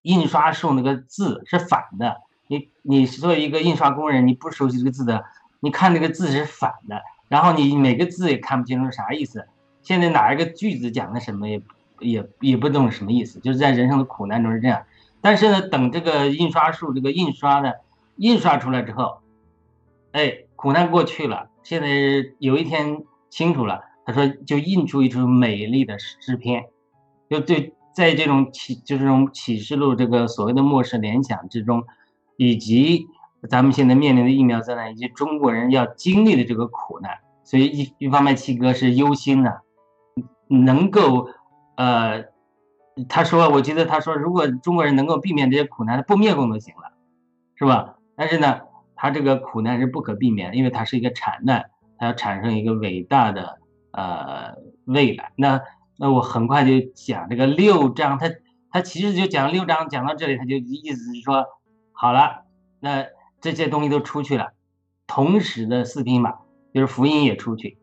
[0.02, 2.20] 印刷术那个字是反的，
[2.52, 5.24] 你你作为一个印刷工人，你不熟悉这个字的，
[5.60, 9.48] 你看那个字是反的，然后你每个字也看不清楚啥意思。
[9.80, 11.62] 现在哪一个句子讲的什么也
[12.00, 14.84] 也也不懂什么意思，就是在人生的苦难中是这样。
[15.22, 17.80] 但是呢，等这个印刷术这个印刷的
[18.16, 19.20] 印刷出来之后，
[20.10, 21.88] 哎，苦难过去了，现在
[22.38, 26.66] 有一天清楚了，他说就印出一出美丽的诗篇，
[27.30, 27.72] 就对。
[27.94, 31.84] 在这种启，就是这种启示录这个所谓的末世联想之中，
[32.36, 33.06] 以及
[33.48, 39.62] 咱们现在面临的疫苗灾难，以及中国人要经历的这个苦难，所以一一方面七哥是忧心的，
[40.48, 41.28] 能够，
[41.76, 42.24] 呃，
[43.08, 46.92] 他说，我觉得他说，如果中国人能够避免这些苦难，不灭共就行了，
[47.54, 47.96] 是吧？
[48.16, 48.60] 但是呢，
[48.94, 53.58] 他这个苦难是不可避免，因为它是一个产难，它要产生一个伟大的
[53.92, 55.60] 呃未来，那。
[55.98, 58.26] 那我很快就讲这个六章，他
[58.70, 61.44] 他其实就讲六章，讲到这里他就意思是说，
[61.92, 62.44] 好了，
[62.80, 63.06] 那
[63.40, 64.52] 这些东西都出去了，
[65.06, 66.34] 同时的四匹马
[66.72, 67.78] 就是福音也出去，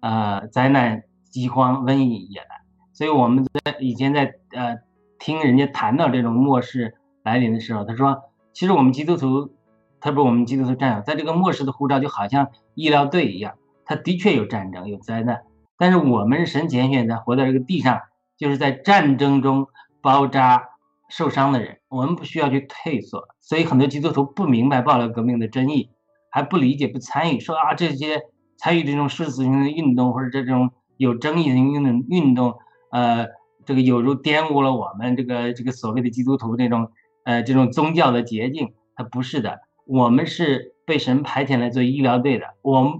[0.00, 4.78] 呃，灾难、饥荒、瘟疫也来，所以我们在以前在呃
[5.18, 9.52] 听人家谈到这种末世来临的时候，他说，其实我们基督徒，
[10.00, 13.54] 特别我们基督徒战友，在这个末世的护照就好像医疗队一样，
[13.84, 15.42] 他的确有战争，有灾难。
[15.76, 18.00] 但是我们神拣选的，活在这个地上，
[18.36, 19.66] 就是在战争中
[20.00, 20.68] 包扎
[21.16, 21.78] 受伤的人。
[21.88, 25.90] 我们不需要去退缩，所以很多基督徒不明白爆料革命的真意，
[26.30, 28.22] 还不理解、不参与，说啊这些
[28.58, 32.54] 参与这种世俗性的运动或者这种有争议的运动运动，
[32.90, 33.28] 呃，
[33.64, 36.90] 这个有如玷污了我们这个这个所谓的基督徒这种
[37.24, 38.74] 呃这种宗教的捷径。
[38.96, 42.92] 它不是的，我们是被神派遣来做医疗队的，我们。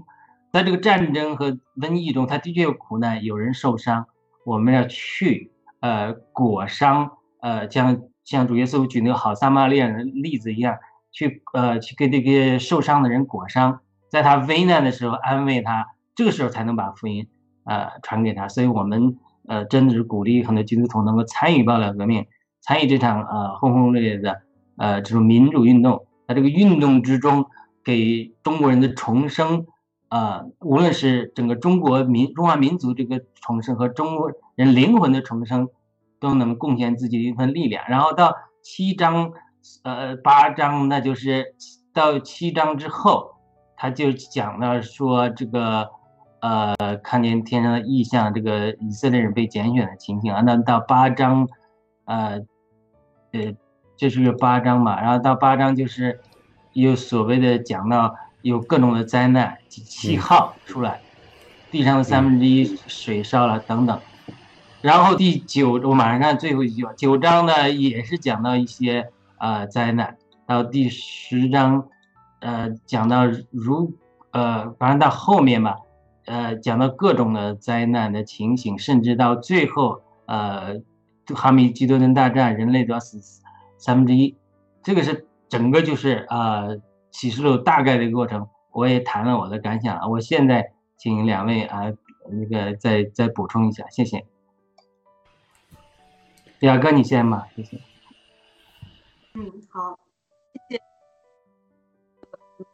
[0.53, 4.05] 在这个战争和瘟疫中，他的确有苦难，有人受伤。
[4.45, 5.51] 我们要去，
[5.81, 7.11] 呃，裹伤，
[7.45, 10.79] 呃，像像主耶稣举那个好撒玛利亚人例子一样，
[11.11, 17.27] 去，呃，去给这个受伤的人裹伤，在他危难的时候安慰他，这个时候才能把福音，
[17.65, 18.47] 呃，传给他。
[18.47, 22.25] 所以，我们，呃，真的是鼓励很多基督徒能够参与爆料革命，
[22.61, 24.41] 参与这场，呃，轰轰烈烈的，
[24.77, 26.07] 呃，这种民主运动。
[26.27, 27.45] 在这个运动之中，
[27.83, 29.67] 给中国人的重生。
[30.07, 35.67] 啊，无论是整个中国民中华民族这个重生和中国人灵魂的重生，
[36.19, 37.83] 都能贡献自己的一份力量。
[37.87, 39.31] 然后到七章，
[39.83, 41.55] 呃，八章，那就是
[41.93, 43.35] 到七章之后，
[43.77, 45.89] 他就讲了说这个，
[46.41, 50.41] 呃，看见天上的异象，这个以色列人被拣选的情形啊。
[50.45, 51.47] 那到八章，
[52.05, 52.41] 呃，
[53.31, 53.53] 呃，
[53.95, 55.01] 这是八章嘛。
[55.01, 56.19] 然后到八章就是
[56.73, 58.15] 有所谓的讲到。
[58.45, 61.01] 有各种的灾难气号出来，
[61.71, 63.99] 地上的三分之一水烧了等等，
[64.81, 71.87] 然后第九我马上看最后一句话九章呢也是讲到一些呃灾难，到第十章，
[72.39, 73.93] 呃讲到如
[74.31, 75.77] 呃反正到后面吧，
[76.25, 80.81] 呃讲到各种的灾难的情形，甚至到最后呃
[81.33, 83.19] 哈米基多人大战，人类都要死
[83.77, 84.35] 三分之一，
[84.83, 86.67] 这个是整个就是啊。
[87.17, 90.11] 启示录大概的一个过程，我也谈了我的感想。
[90.11, 91.83] 我现在请两位啊，
[92.29, 94.25] 那个再再补充一下，谢谢。
[96.65, 97.79] 雅哥，你先吧，谢谢。
[99.35, 99.99] 嗯，好，
[100.51, 100.81] 谢谢。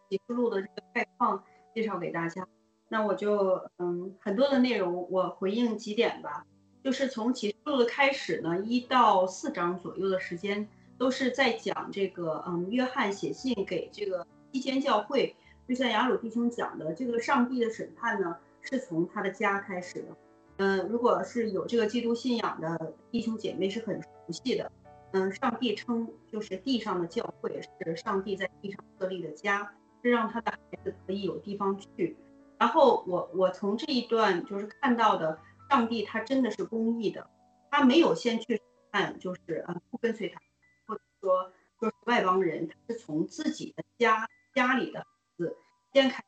[0.10, 1.44] 启示录的这个概况
[1.76, 2.48] 介绍给大家，
[2.88, 6.46] 那我就嗯，很多的内容我回应几点吧。
[6.82, 10.68] 就是从启示录的开始呢，一到四章左右的时间。
[10.98, 15.36] 都是在讲这个，嗯，约翰写信给这个一间教会，
[15.68, 20.16] 就像雅鲁弟兄讲的，这个上帝的审判呢，是从他的家开始的。
[20.62, 24.72] 嗯，如果是有这个基督信仰的弟兄姐妹是很熟悉的。
[25.12, 32.16] 嗯，上帝称就是地上的教会是上帝在地上设立的家，是让他的孩子可以有地方去。
[32.60, 37.28] 然后我我从这一段就是看到的，上帝他真的是公义的，
[37.72, 40.40] 他没有先去看就是呃不跟随他，
[40.86, 45.06] 或者说就是外邦人，他是从自己的家家里的孩
[45.40, 45.58] 子
[45.92, 46.24] 先开，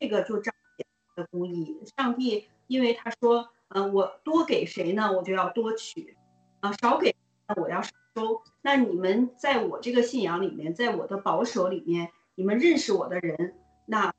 [0.00, 1.78] 这个就彰显的公义。
[1.98, 6.16] 上帝因为他说，嗯，我多给谁呢，我就要多取，
[6.60, 7.14] 啊，少给。
[7.46, 14.14] 那我要收，那你们在我这个信仰里面，在我的保守里面，你们认识我的人，那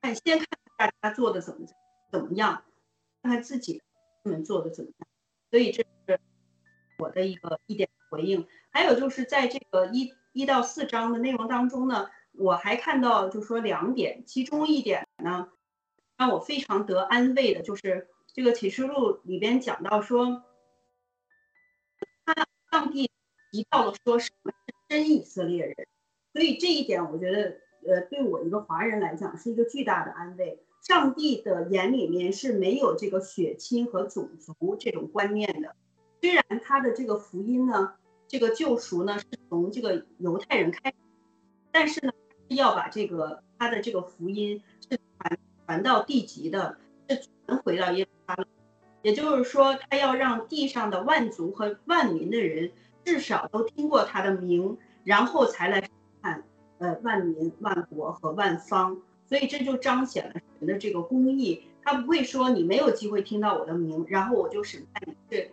[0.00, 0.46] 看先看
[0.78, 1.66] 大家做的怎么
[2.10, 2.62] 怎么样，
[3.22, 3.82] 看看自己
[4.22, 5.08] 们做的怎么样。
[5.50, 6.18] 所以这是
[6.98, 8.46] 我的一个一点回应。
[8.70, 15.50] 还有就是在这个一一到四章的内容当中呢，我还看到就说两点，其中一点呢
[16.20, 20.42] 让我非常得安慰的，就是这个启示录里边讲到说。
[22.26, 23.10] 他上帝
[23.50, 25.74] 提到了说什么是真以色列人，
[26.34, 27.56] 所以这一点我觉得，
[27.88, 30.62] 呃，对我一个华人来讲是一个巨大的安慰。
[30.86, 35.74] 上帝的眼里面是没有这个血亲和种族这种观念的。
[36.20, 37.94] 虽然他的这个福音呢，
[38.28, 40.92] 这个救赎呢是从这个犹太人开，
[41.72, 42.12] 但是呢，
[42.48, 45.38] 要把这个他的这个福音是传
[45.70, 46.78] 传到地极的，
[47.08, 48.44] 是传回到耶路撒冷。
[49.02, 52.72] 也就是说，他要让地上的万族和万民的人
[53.04, 55.88] 至少都听过他的名，然后才来
[56.20, 56.42] 看，
[56.78, 59.00] 呃，万民、万国和万方。
[59.28, 61.62] 所以这就彰显了神的这个公义。
[61.84, 65.48] 他不会说你没有机会听到我的名，然后我就审判你这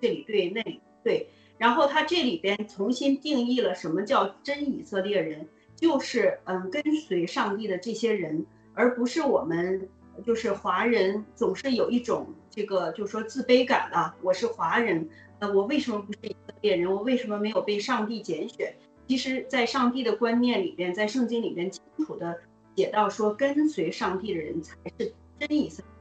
[0.00, 1.28] 这里对那里对。
[1.58, 8.46] 然后他这里边重新定义了什么叫真以色列人，就是嗯跟随上帝的这些人，
[8.78, 9.88] 而不是我们。
[10.26, 14.16] 就是华人总是有一种这个，就是说自卑感啊。
[14.20, 16.90] 我是华人，呃，我为什么不是以色列人？
[16.92, 18.74] 我为什么没有被上帝拣选？
[19.06, 22.36] 其实，在上帝的观念里边，在圣经里边清楚的
[22.74, 25.92] 写到说，跟随上帝的人才是真以色列，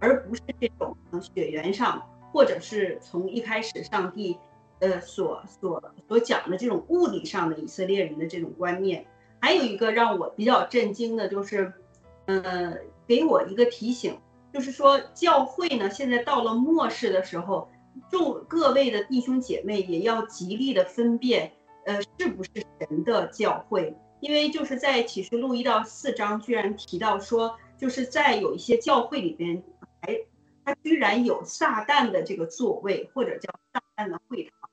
[0.00, 0.94] 而不是这种
[1.34, 4.36] 血缘上，或者是从一开始上帝，
[4.80, 9.06] 呃，所所所讲的这种物理上的以色列人的这种观念。
[9.40, 11.72] 还有一个让我比较震惊的就是，
[12.26, 12.76] 呃。
[13.08, 14.18] 给我一个提醒，
[14.52, 17.70] 就是说教会呢，现在到了末世的时候，
[18.10, 21.52] 众各位的弟兄姐妹也要极力的分辨，
[21.84, 23.94] 呃，是不是神的教会？
[24.18, 29.62] 因为就是在启示录一到四章，居然提到说，就是在有一些教会里边，
[30.00, 30.18] 还
[30.64, 34.68] 他居然有撒旦的这个座位，或者叫撒旦的会堂。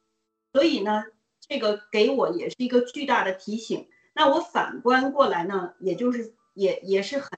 [0.54, 1.04] 所以呢，
[1.48, 3.88] 这个给我也是一个巨大的提醒。
[4.16, 7.30] 那我反观过来呢，也就是也也是很。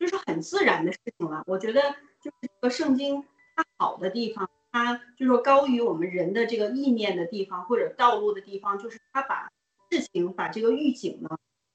[0.00, 1.44] 就是很自然的事情了。
[1.46, 1.82] 我觉得
[2.22, 3.22] 就是这个圣经
[3.54, 9.50] 它好的地方，它就是说高于我们人的这个意念的地方或者道路的地方，就是它把
[9.90, 11.28] 事情把这个预警呢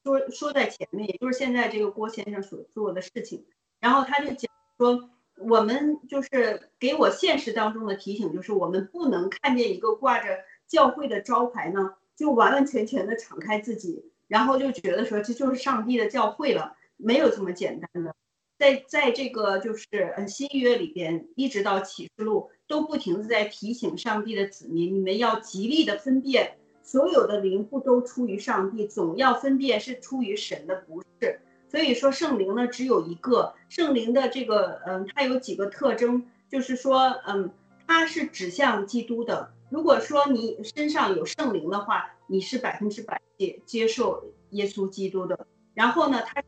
[0.03, 3.45] 说说在前面，也就是现在这个郭先生所做的事情。
[3.79, 16.75] 然后他就讲说，我们就是给我现实当中的提醒，就是我们不能看见一个挂着教会的招牌呢，就完完全全的敞开自己，然后就觉得说这就是上帝的教会了。
[16.97, 18.15] 没有这么简单的，
[18.57, 31.41] 在在这个就是呃新约里边，一直到启示录，都不停的在提醒上帝的子民，你们要极力的分辨，所有的灵不都出于上帝，总要分辨是出于神的，不是。
[31.69, 37.51] 所以说圣灵呢只有一个，圣灵的这个嗯，它有几个特征，就是说嗯，
[37.85, 39.51] 它是指向基督的。
[39.69, 45.45] 如果说你身上有圣灵的话，你是百分之百接接受耶稣基督的。
[45.73, 46.47] 然后呢，它是。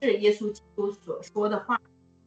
[0.00, 1.80] 是耶稣基督所说的话，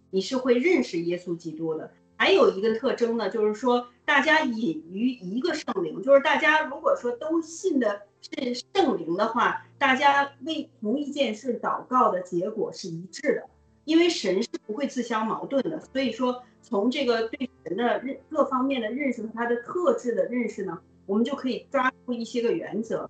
[0.10, 1.91] 你是会认识耶稣基督的。
[2.17, 13.49] 还有一个特征呢，就是说大家隐于一个圣灵，就是大家如果说都信的是圣灵的话，大家为同一件事祷告的结果是一致的。
[13.86, 23.10] 因为神是不会自相矛盾的，所以说从这个对神的认各方面的认识和他的特质的认识呢，我们就可以抓住一些个原则。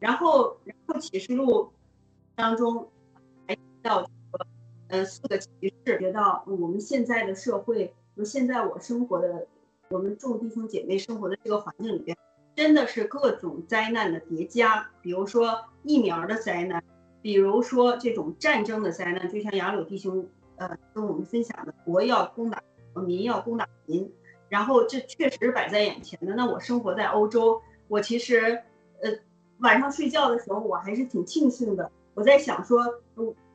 [0.00, 1.70] 然后，然后启示录
[2.34, 2.88] 当中。
[3.82, 4.08] 到，
[4.88, 5.48] 呃，四个骑
[5.84, 9.46] 士，觉到我们现在的社会，就现在我生活的，
[9.88, 12.16] 我们众弟兄姐妹生活的这个环境里边，
[12.54, 14.88] 真的是各种灾难的叠加。
[15.02, 16.82] 比如说疫苗的灾难，
[17.22, 22.62] 比如说这种战争的灾难，就像雅鲁弟兄呃跟我们分享的，国要攻打
[22.94, 24.10] 民，要攻打民，
[24.48, 26.34] 然后这确实摆在眼前的。
[26.34, 28.62] 那我生活在欧洲，我其实
[29.02, 29.12] 呃
[29.58, 31.90] 晚上睡觉的时候，我还是挺庆幸的。
[32.14, 32.82] 我在想说，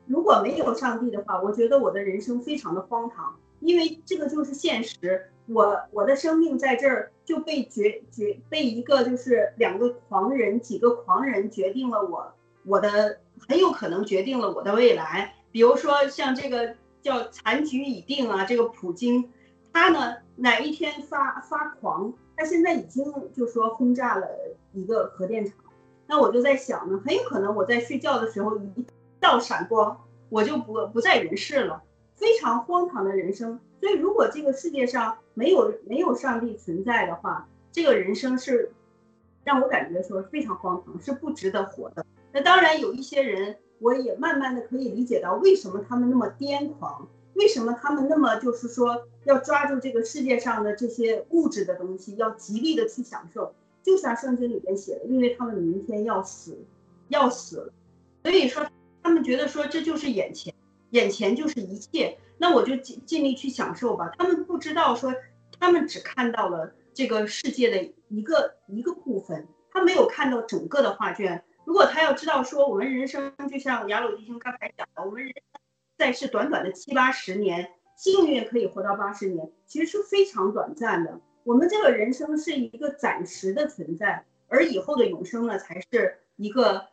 [0.06, 5.30] 如果没有上帝的话，我觉得我的人生非常的荒唐，因为这个就是现实。
[5.48, 12.34] 我我的生命在这儿就被决决被一个就是两个狂人几个狂人决定了我
[12.66, 15.36] 我的很有可能决定了我的未来。
[15.52, 19.30] 比如说像这个叫残局已定啊，这个普京，
[19.74, 24.26] 他呢哪一天发发狂，他现在已经就说轰炸了
[24.72, 25.56] 一个核电厂，
[26.08, 28.86] 那我就在想呢，很有可能我在睡觉的时候一
[29.24, 31.82] 道闪光，我就不不在人世了，
[32.16, 33.60] 非常荒唐的人生。
[33.80, 38.72] 所以，如果这个世界上没有没有上帝存在的话，这个人生是
[39.44, 42.06] 让我感觉说非常荒唐，是不值得活的。
[42.32, 53.54] 那当然，有一些人，我也慢慢的可以理解到为什么他们那么癫狂，为什么他们那么就是说要抓住这个世界上的这些物质的东西，要极力的去享受。
[53.82, 56.58] 就像圣经里边写的，因为他们明天要死，
[57.10, 57.74] 要死了，
[58.24, 58.66] 所以说
[59.04, 60.54] 他们觉得说这就是眼前，
[60.92, 62.18] 眼前就是一切。
[62.38, 64.12] 那我就尽尽力去享受吧。
[64.18, 65.14] 他们不知道说，
[65.60, 71.42] 他们只看到了这个世界的一个一个部分，他没有看到整个的画卷。
[71.64, 75.34] 如果他要知道说，我们人生就像雅鲁弟兄刚才讲的，我们人
[75.98, 81.22] 在世短短的七八十年，幸运可以活到八十年，其实是非常短暂的。
[81.44, 86.88] 我们这个人生是一个暂时的存在，而以后的永生呢，才是一个。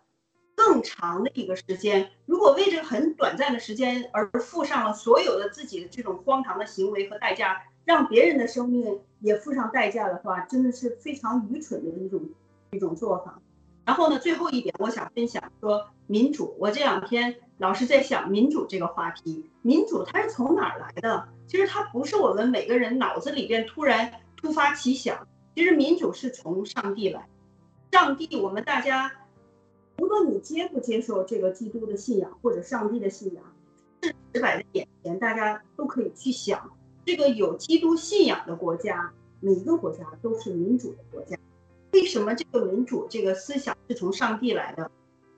[0.63, 12.21] 更长的一个时间，如果为这个很短暂的时间而付上了所有的自己的这种荒唐的行为和代价，让别人的生命也付上代价的话，真的是非常愚蠢的一种
[12.73, 13.41] 一种做法。
[13.87, 16.55] 然后呢，最后一点，我想分享说民主。
[16.59, 21.27] 我这两天老是在想民主这个话题，民主它是从哪儿来的？
[21.47, 27.27] 其实它不是我们每个人脑子里边突然突发奇想，其实民主是从上帝来，
[27.91, 29.11] 上帝，我们大家。
[30.01, 33.45] 无论你接不接受这个基督的信仰或者上帝的信仰，
[34.01, 36.71] 事实摆在眼前，大家都可以去想，
[37.05, 41.37] 这个有基督信仰的国家，每一个国家都是民主的国家。
[41.93, 44.91] 为什么这个民主这个思想是从上帝来的？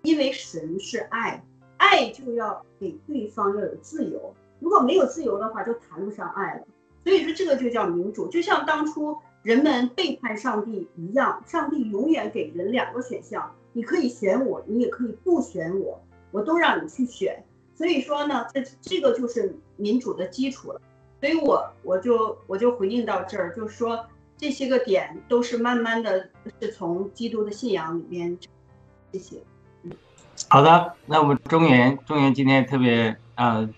[0.02, 1.44] 因为神是爱，
[1.78, 6.64] 爱就要给对方要有自由，如果没有自由的话，就谈不上爱了。
[7.02, 13.52] 所以说这个就叫民主，就像当初人们背叛上帝一样，上帝永远给人两个选项。
[13.72, 16.00] 你可以选我，你也可以不选我，
[16.30, 17.42] 我都让你去选。
[17.74, 20.80] 所以说呢，这这个就是民主的基础了。
[21.20, 24.04] 所以我我就我就回应到这儿，就是说
[24.36, 26.28] 这些个点都是慢慢的
[26.60, 28.36] 是从基督的信仰里面
[29.12, 29.36] 这些。
[30.48, 33.68] 好的，那我们中原中原今天特别啊，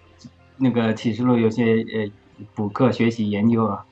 [0.57, 3.85] 那个启示录有些呃补课学习研究啊，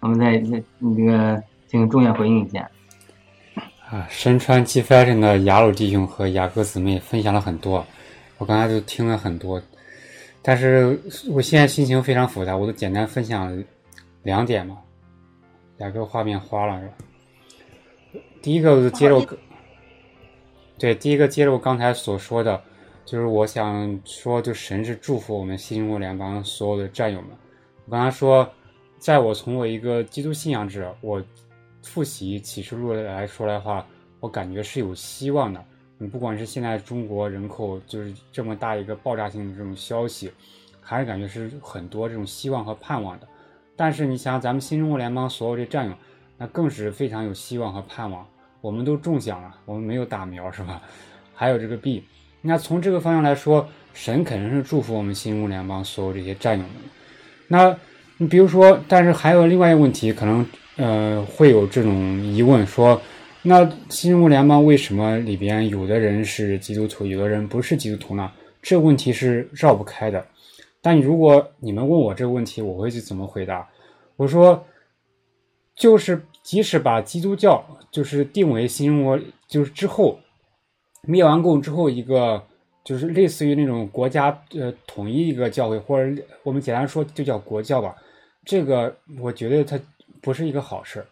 [0.00, 2.70] 我们再那那个请中原回应一下。
[3.90, 7.86] 啊，身穿 G Fashion 的雅鲁弟兄和雅各姊妹分享了很多，
[8.36, 9.62] 我刚才就听了很多，
[10.42, 13.64] 但是我现在心情非常复杂，我就简单分享
[14.24, 14.76] 两点嘛。
[15.78, 18.20] 雅各画面花了是吧？
[18.42, 19.26] 第一个就接着我，
[20.78, 22.60] 对，第一个接着我刚才所说的，
[23.06, 27.30] 就是我想说，就神是祝福我们新中国联邦所有的战友们。
[27.86, 28.46] 我刚才说，
[28.98, 31.24] 在我从我一个基督信仰者，我。
[31.88, 33.84] 复习启示录来说来话，
[34.20, 35.64] 我感觉是有希望的。
[35.96, 40.30] 你不管是现在中国人口就是这么大一个爆炸性的这种消息，
[40.80, 43.26] 还是感觉是很多这种希望和盼望的。
[43.74, 45.94] 但是你想，咱们新中国联邦所有的战友，
[46.36, 48.24] 那更是非常有希望和盼望。
[48.60, 50.82] 我们都中奖了，我们没有打苗是吧？
[51.34, 52.04] 还有这个币，
[52.42, 56.72] 那从这个方向来说，神肯定是祝福我们新中国联邦所有这些战友们。
[57.48, 57.76] 那
[58.18, 60.46] 你比如说，但是还有另外一个问题，可能。
[60.78, 63.02] 呃，会有这种疑问，说，
[63.42, 68.30] 那新中国联邦为什么里边有的人是基督徒，有的人不是基督徒呢？
[68.62, 70.24] 这个问题是绕不开的。
[70.80, 73.68] 但如果你们问我这个问题，我会去怎么回答？
[74.14, 74.64] 我说，
[75.74, 79.18] 就是即使把基督教就是定为新中国，
[79.48, 80.16] 就是之后
[81.02, 82.40] 灭完共之后一个，
[82.84, 87.96] 就是类似于那种国家呃统一一个教会，或者我们简单说就叫国教吧。
[88.44, 89.76] 这个我觉得它。
[90.22, 91.06] 不是一个好事，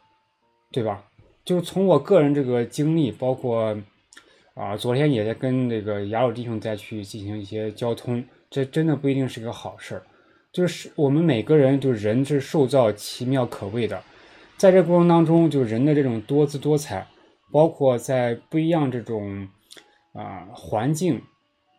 [0.73, 1.05] 对吧？
[1.45, 3.77] 就从我个人这个经历，包括
[4.55, 10.03] 啊，昨天也在跟那个雅鲁弟兄再去进行一些交通，这真的不一定是个好事。
[10.53, 14.03] 就是我们每个人，就人是受造奇妙可畏的，
[14.57, 17.07] 在这过程当中，就人的这种多姿多彩，
[17.53, 19.47] 包括在不一样这种
[20.15, 21.23] 啊环境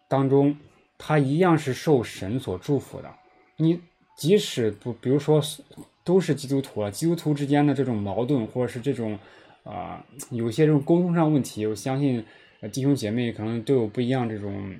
[0.07, 0.55] 当中，
[0.97, 3.13] 他一样是受神所祝福的。
[3.57, 3.81] 你
[4.17, 5.41] 即使不，比如说。
[6.07, 9.19] 都是基督徒了，基督徒之间的这种矛盾，或者是这种，
[9.65, 10.01] 啊，
[10.31, 12.23] 有些这种沟通上问题，我相信
[12.71, 14.73] 弟兄姐妹可能都有不一样这种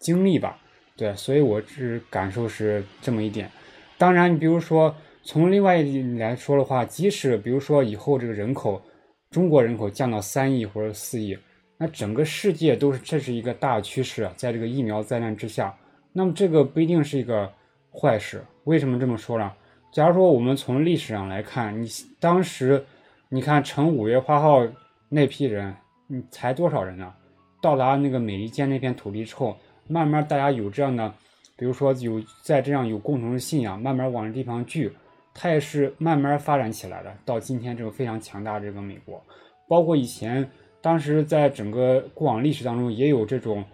[0.00, 0.58] 经历吧，
[0.96, 3.48] 对，所以我是感受是这么一点。
[3.96, 4.92] 当然，你比如说
[5.22, 8.82] 从另外一来说的话，即使比如说以后这个人口，
[9.30, 11.38] 中国人口降到三亿或者四亿，
[11.78, 15.72] 那整个世界都是这是一个大趋势，在这个疫苗灾难之下，
[16.12, 17.48] 那么这个不一定是一个
[17.92, 18.44] 坏事。
[18.64, 19.52] 为什么这么说呢？
[19.90, 21.88] 假如说我们从历史上来看，你
[22.20, 22.84] 当时
[23.28, 24.66] 你看乘五月花号
[25.08, 25.74] 那批人，
[26.06, 27.12] 你才多少人呢？
[27.60, 29.56] 到达那个美利坚那片土地之后，
[29.88, 31.12] 慢慢大家有这样的，
[31.56, 34.92] 比如说有在这样有共同的信仰，慢慢往这地方聚，
[35.34, 37.12] 它也是慢慢发展起来的。
[37.24, 39.20] 到今天这个非常强大的这个美国，
[39.66, 40.48] 包括以前
[40.80, 43.64] 当时在整个过往历史当中也有这种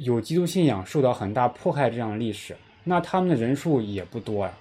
[0.00, 4.52] 有基督信仰受到很大迫害这样的历史，那他们的人数也不多呀，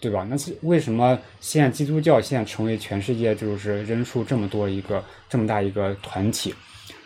[0.00, 0.26] 对吧？
[0.30, 6.54] 那是为什么现在基督教现在成为全世界就是人数这么多一个这么大一个团体？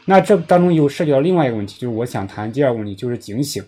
[0.04, 3.64] 那这当中又涉及到另外一个问题，就是我想谈第二个问题，就是警醒。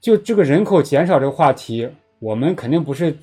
[0.00, 1.88] 就这个人口减少这个话题，
[2.20, 3.16] 我们肯定不是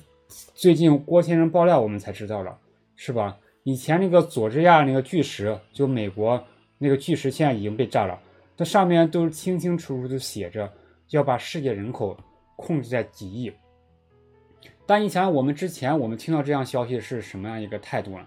[0.54, 2.56] 最近郭先生爆料我们才知道了，
[2.94, 3.36] 是吧？
[3.62, 6.42] 以前那个佐治亚那个巨石，就美国
[6.78, 8.18] 那个巨石现在已经被炸了，
[8.56, 10.70] 它上面都清清楚楚的写着
[11.10, 12.14] 要把世界人口
[12.56, 13.50] 控制在几亿。
[14.86, 18.26] 但你想，我们之前我们听到这样消息是什么样一个态度呢？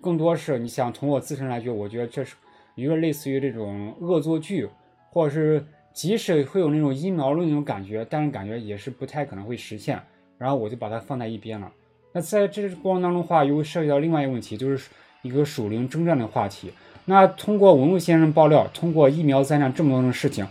[0.00, 2.34] 更多是你想从我自身来觉，我觉得这是。
[2.74, 4.68] 一个类似于这种恶作剧，
[5.10, 10.00] 或者是即使会有那种阴谋论那种感觉，但是感觉也是不太可能会实现。
[10.38, 11.72] 然后我就把它放在一边了。
[12.12, 14.90] 那在这过程当中的话，又涉及到另外一个问题，就是
[15.22, 16.70] 一个属灵征战的话题。
[17.06, 20.46] 那通过文物先生爆料，通过疫苗灾难这么多的事情，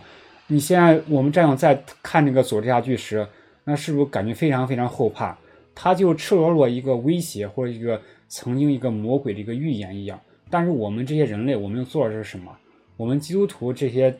[0.48, 3.26] 你现在我们战友在看这个佐治亚巨石，
[3.68, 5.36] 那是不是感觉非常非常后怕？
[5.74, 10.18] 他就赤裸裸一个威胁，或者一个曾经一个魔鬼的一个预言一样。
[10.48, 12.50] 但是我们这些人类，我们又做的是什么？
[12.96, 14.18] 我们基督徒这些、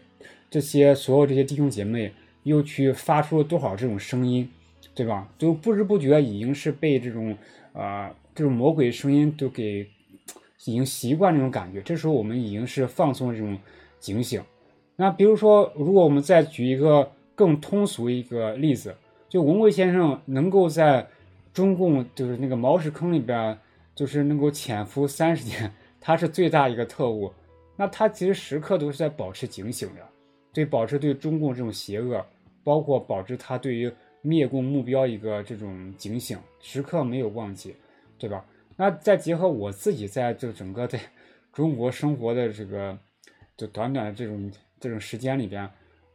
[0.51, 4.47] 这些所有这些弟兄姐妹，又去发出了多少这种声音，
[4.95, 5.27] 对吧？
[5.39, 7.35] 就不知不觉已经是被这种
[7.73, 9.81] 啊这种魔鬼声音都给
[10.67, 11.81] 已经习惯这种感觉。
[11.81, 13.57] 这时候我们已经是放松这种
[13.99, 14.43] 警醒。
[14.97, 18.95] 那比如说，如果我们再举一个更通俗一个例子，
[19.29, 21.07] 就文贵先生能够在
[21.53, 23.59] 中共就是那个毛石坑里边，
[23.95, 25.73] 就是能够潜伏三十年。
[26.01, 27.31] 他是最大一个特务，
[27.77, 30.01] 那他其实时刻都是在保持警醒的，
[30.53, 32.25] 对保持对中共这种邪恶，
[32.63, 37.75] 包括保持他对于灭共目标一个这种警醒，时刻没有忘记，
[38.17, 38.45] 对吧？
[38.77, 40.99] 那再结合我自己在这整个在
[41.53, 42.97] 中国生活的这个
[43.57, 45.69] 就短短的这种这种时间里边，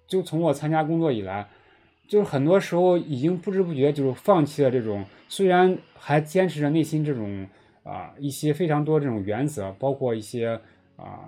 [0.07, 1.45] 就从我参加工作以来，
[2.13, 7.47] 就是很多时候已经不知不觉就是放弃了这种，虽然还坚持着内心这种。
[7.83, 10.57] 啊，一些非常多这种原则，包括一些
[10.95, 11.27] 啊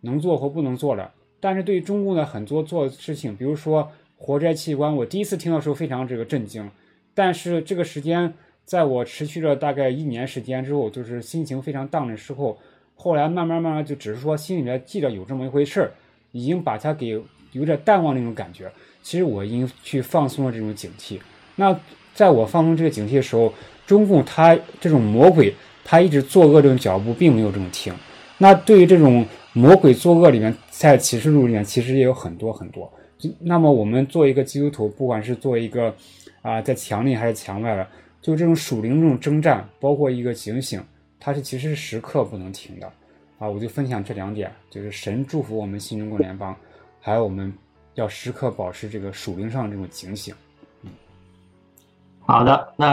[0.00, 1.10] 能做或不能做的。
[1.38, 3.86] 但是对于中共的很多做事情，比如说
[4.16, 6.70] 活摘器官，我第一次听到时候非常这个震惊。
[7.12, 8.32] 但是这个时间
[8.64, 12.56] 在我持续了大概一年时间之后，就是心情非常荡的时候，
[12.94, 15.92] 后来慢慢慢慢就只是说心里面记着有这么一回事儿，
[16.32, 17.22] 已经把它给
[17.56, 18.70] 有点淡忘那种感觉。
[19.02, 21.18] 其实我已经去放松了这种警惕。
[21.56, 21.78] 那
[22.14, 23.52] 在我放松这个警惕的时候，
[23.86, 25.54] 中共他这种魔鬼。
[25.88, 27.94] 他一直作恶这种脚步并没有这么停。
[28.38, 32.92] 那对于这种魔鬼作恶里面，在启示录里面其实也有很多很多。
[33.38, 35.94] 那么我们做一个基督徒，不管是做一个
[36.42, 37.86] 啊在墙内还是墙外的，
[38.20, 40.82] 就这种属灵这种征战，包括一个警醒，
[41.20, 42.92] 它是其实是时刻不能停的。
[43.38, 46.56] 啊，我就分享这两点，就是神祝福我们新中国联邦，
[47.06, 47.56] 还有我们
[47.94, 50.34] 要时刻保持这个属灵上这种警醒。
[50.82, 50.90] 嗯，
[52.24, 52.92] 好的，那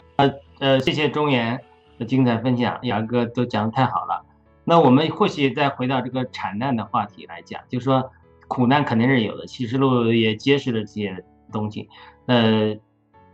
[0.60, 1.60] 呃谢谢中原。
[2.08, 4.24] 精彩分享，杨哥都讲的太好了。
[4.66, 8.12] 那我们或许再回到这个惨难的话题来讲，就是说
[8.48, 9.48] 苦难肯定是有的。
[9.48, 11.90] 启示录也揭示了这些东西。
[12.28, 12.76] 呃，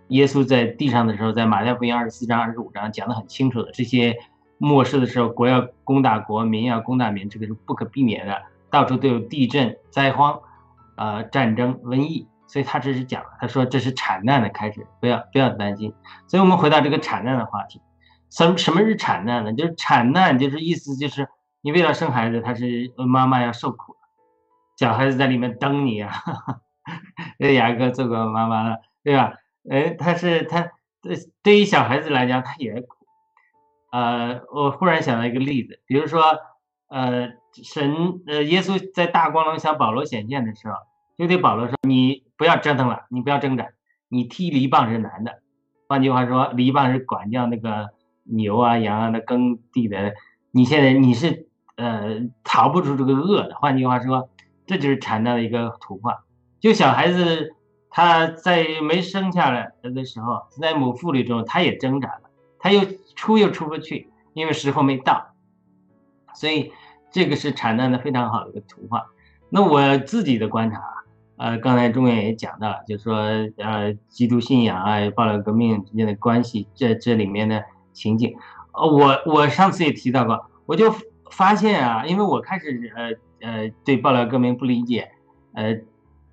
[0.10, 4.18] 耶稣在地上的时候，在马太福音二十四章、二十五章讲的很清楚的，这些
[4.58, 8.42] 末世的时候，国要攻打国，民要攻打民，这个是不可避免的。
[8.70, 10.40] 到处都有地震、灾荒，
[11.00, 12.28] 啊，战争、瘟疫。
[12.48, 15.94] 所以他这是讲，他说这是惨难的开始，不要不要担心。
[16.28, 17.80] 所以我们回到这个惨难的话题。
[18.32, 19.54] 什什么是产难呢？
[19.54, 21.28] 就是产难，就是意思就是
[21.62, 24.00] 你为了生孩子，他是妈妈要受苦的，
[24.78, 26.12] 小孩子在里面等你啊。
[27.38, 29.34] 这雅哥做过妈妈了，对吧？
[29.70, 30.72] 哎，他是他
[31.04, 32.98] 对对于小孩子来讲，他也苦。
[33.92, 36.24] 呃，我忽然想到一个例子，比如说，
[36.88, 37.30] 呃，
[37.64, 40.74] 神呃耶稣在大光中向保罗显现的时候，
[41.20, 43.68] 就对保罗说：“你不要折腾了，你不要挣扎，
[44.08, 45.44] 你踢篱棒是难的。
[45.88, 47.90] 换句话说，篱棒是管教那个。”
[48.32, 50.14] 牛啊羊啊，那耕地的，
[50.52, 51.48] 你现在你是
[51.78, 53.56] 呃逃不出这个恶的。
[53.56, 54.30] 换句话说，
[54.68, 56.26] 这就是禅的一个图画。
[56.60, 57.56] 就小孩子
[57.90, 62.82] 他在没生下来的时候，在母腹里中，他也挣扎了，他又
[63.16, 65.34] 出又出不去，因为时候没到，
[66.36, 66.72] 所以
[67.10, 69.08] 这个是产生的非常好的一个图画。
[69.50, 70.80] 那我自己的观察，
[71.40, 73.16] 呃，刚才中原也讲到了，就是说，
[73.58, 77.64] 呃，基督信仰啊，暴乱革命之间的关系，这这里面的
[77.94, 78.36] 情景，
[78.74, 80.94] 呃，我我上次也提到过，我就
[81.32, 82.92] 发现啊，因为我开始
[83.42, 85.12] 呃呃对暴乱革命不理解，
[85.54, 85.80] 呃，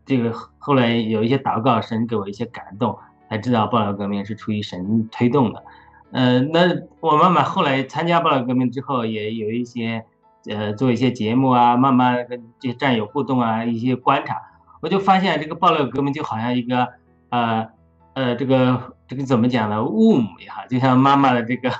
[0.04, 2.98] 这个后来有一些祷告，神给我一些感动，
[3.30, 5.64] 才知道暴乱革命是出于神推动的，
[6.10, 6.62] 呃，那
[6.98, 10.04] 我慢慢后来参加暴乱革命之后，也有一些。
[10.48, 14.40] 呃，做一些节目啊，慢慢跟这些战友互动啊，一些观察，
[14.86, 16.86] 我就发现这个爆料革命就好像一个，
[17.30, 17.68] 呃，
[18.14, 19.84] 呃，这个这个怎么讲呢？
[19.84, 21.72] 雾母呀，就像妈妈的这个，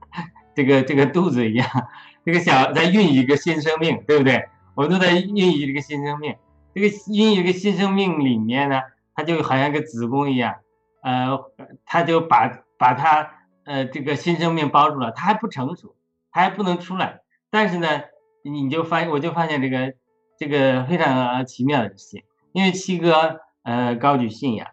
[0.56, 1.68] 这个这个肚子一样，
[2.24, 4.48] 这个小在孕育一个新生命，对不对？
[4.74, 6.34] 我们都在孕育这个新生命，
[6.74, 8.80] 这个孕育一个新生命里面呢，
[9.14, 10.54] 它就好像一个子宫一样，
[11.02, 11.38] 呃，
[11.84, 13.32] 它就把把它
[13.66, 15.94] 呃这个新生命包住了，它还不成熟，
[16.32, 17.20] 它还不能出来。
[17.50, 17.86] 但是呢，
[18.42, 19.92] 你就发，我就发现这个
[20.38, 22.22] 这个非常奇妙的事情，
[22.56, 24.66] 因为七哥呃高举信仰，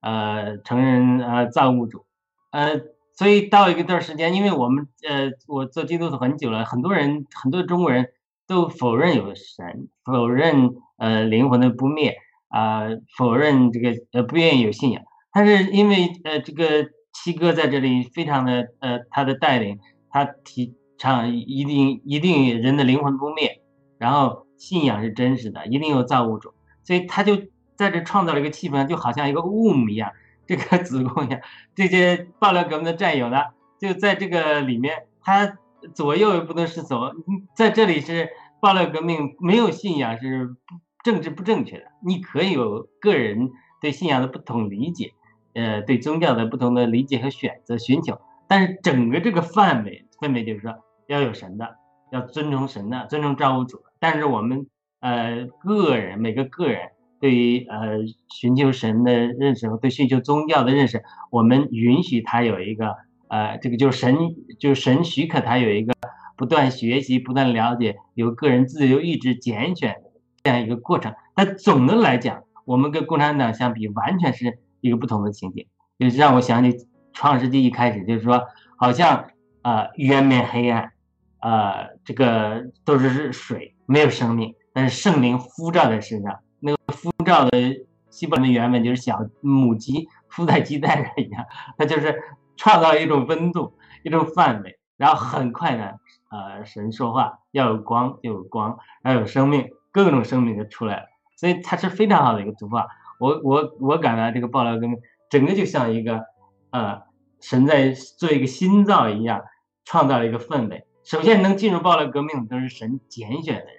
[0.00, 2.04] 呃承认呃造物主，
[2.50, 2.80] 呃，
[3.16, 8.08] 所以到一段时间，因为我们呃我做基督徒很久了，很多人很多中国人
[8.48, 12.16] 都否认有神，否认呃灵魂的不灭
[12.48, 15.00] 啊，否认这个呃不愿意有信仰，
[15.32, 19.78] 但是因为呃这个七哥在这里非常的呃他的带领，
[20.10, 20.74] 他提。
[21.00, 23.62] 倡一定一定人的灵魂不灭，
[23.98, 26.52] 然后信仰是真实的，一定有造物主，
[26.88, 27.36] 所以他就
[27.76, 30.10] 在这创造了一个气氛，就好像一个 womb 一样，
[30.46, 31.38] 这个子宫一样。
[31.74, 33.42] 这些爆料革命的战友呢，
[33.78, 35.58] 就在这个里面，他
[35.94, 37.12] 左右不能是走，
[37.54, 40.56] 在这里是爆料革命，没有信仰是
[41.04, 41.84] 政治不正确的。
[42.02, 43.50] 你可以有个人
[43.82, 45.12] 对信仰的不同理解，
[45.52, 48.18] 呃，对宗教的不同的理解和选择寻求，
[48.48, 50.74] 但是整个这个范围氛围就是说。
[51.08, 51.78] 要有神的，
[52.12, 53.82] 要尊重神的，尊重造物主。
[53.98, 54.66] 但是我们
[55.00, 56.90] 呃个人每个个人
[57.20, 62.96] 对于呃寻求神的认识和对寻求宗教的认识，我们允许他有一个
[63.28, 64.16] 呃这个就是神
[64.58, 65.94] 就是神许可他有一个
[66.36, 69.96] 不断学习、不断了解、有个人自由意志拣选
[70.42, 71.14] 这样一个过程。
[71.34, 75.66] 但总的来讲，我们跟共产党相比，完全是一个不同的情景。
[75.98, 78.46] 就是让我想起创世纪一开始，就是说
[78.76, 79.26] 好像
[79.62, 80.92] 啊渊面黑暗。
[81.40, 91.44] 呃，这个都是水，没有生命，但是圣灵敷照在身上，那个敷照的希伯来的原文就是小母鸡敷在鸡蛋上一样，
[91.76, 92.22] 它就是
[92.56, 93.74] 创造一种温度，
[94.04, 95.94] 一种范围，然后很快呢，
[96.30, 101.06] 呃，神说话要有光就有光，要有生命，各种生命就出来了，
[101.36, 102.86] 所以它是非常好的一个图画。
[103.18, 104.96] 我我我感到这个爆料跟
[105.28, 106.22] 整个就像一个
[106.70, 107.02] 呃
[107.40, 109.42] 神在做一个心造一样，
[109.84, 110.86] 创造了一个氛围。
[111.02, 113.77] 首先能进入暴乱革命的都是神拣选的。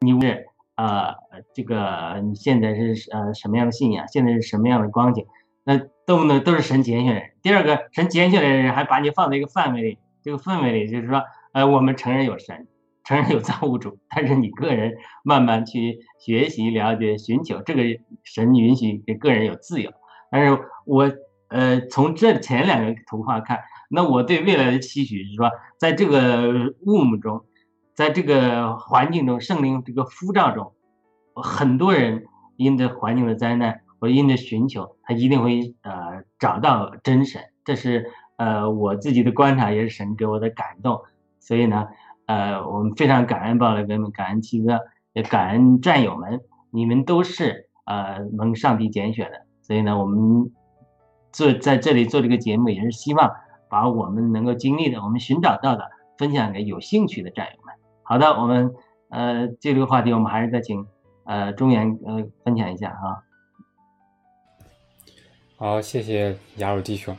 [0.00, 0.46] 你是
[0.76, 1.14] 呃
[1.54, 4.06] 这个你现在是呃什么样的信仰？
[4.08, 5.26] 现在是什么样的光景？
[5.64, 7.30] 那都能都是神拣选的人。
[7.42, 11.22] 第二个，神拣选的人还把你放在一个范围里，这个氛围里，就是说，
[11.52, 12.66] 呃，我们承认有神，
[13.04, 14.94] 承认有造物主，但是你个人
[15.24, 17.82] 慢慢去学习、了解、寻求，这个
[18.24, 19.92] 神允许给个人有自由。
[20.30, 21.10] 但是我
[21.48, 23.60] 呃从这前两个图画看。
[23.90, 27.44] 那我对未来的期许是说，在这个雾幕中，
[27.98, 30.72] 在这个环境中，圣灵这个呼召中，
[31.34, 37.42] 很多人因着环境的灾难，或因着寻求，他一定会呃找到真神。
[37.64, 41.00] 这是呃我自己的观察，也是神给我的感动。
[41.40, 41.88] 所以呢，
[42.26, 44.78] 呃，我们非常感恩暴雷哥们，感恩七哥，
[45.12, 46.40] 也感恩战友们，
[46.70, 49.44] 你们都是呃蒙上帝拣选的。
[49.60, 50.52] 所以呢，我们
[51.32, 53.28] 做在这里做这个节目，也是希望。
[53.68, 57.67] 把我们能够经历的，我们寻找到的，分享给有兴趣的战友们。
[58.08, 58.74] 好的，我们
[59.10, 60.86] 呃，这个话题我们还是再请
[61.24, 63.20] 呃中原呃分享一下啊。
[65.58, 67.14] 好，谢谢雅鲁弟兄。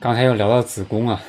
[0.00, 1.20] 刚才又聊到子宫啊，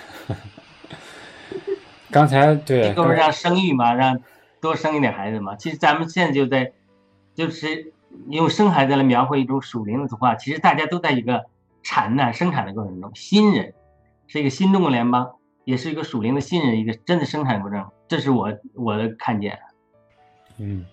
[2.10, 4.20] 刚才对，这不是让生育嘛，让
[4.60, 5.56] 多生一点孩子嘛。
[5.56, 6.74] 其实咱们现在就在，
[7.36, 7.94] 就是
[8.30, 10.34] 用生孩子来描绘一种属灵的图画。
[10.34, 11.46] 其实大家都在一个
[11.84, 13.76] 产难生产的过程中，新人。
[14.26, 19.58] 是一个新中国联邦，也是一个属灵的新人，一个真的生产过程，这是我我的看见。
[20.58, 20.86] 嗯，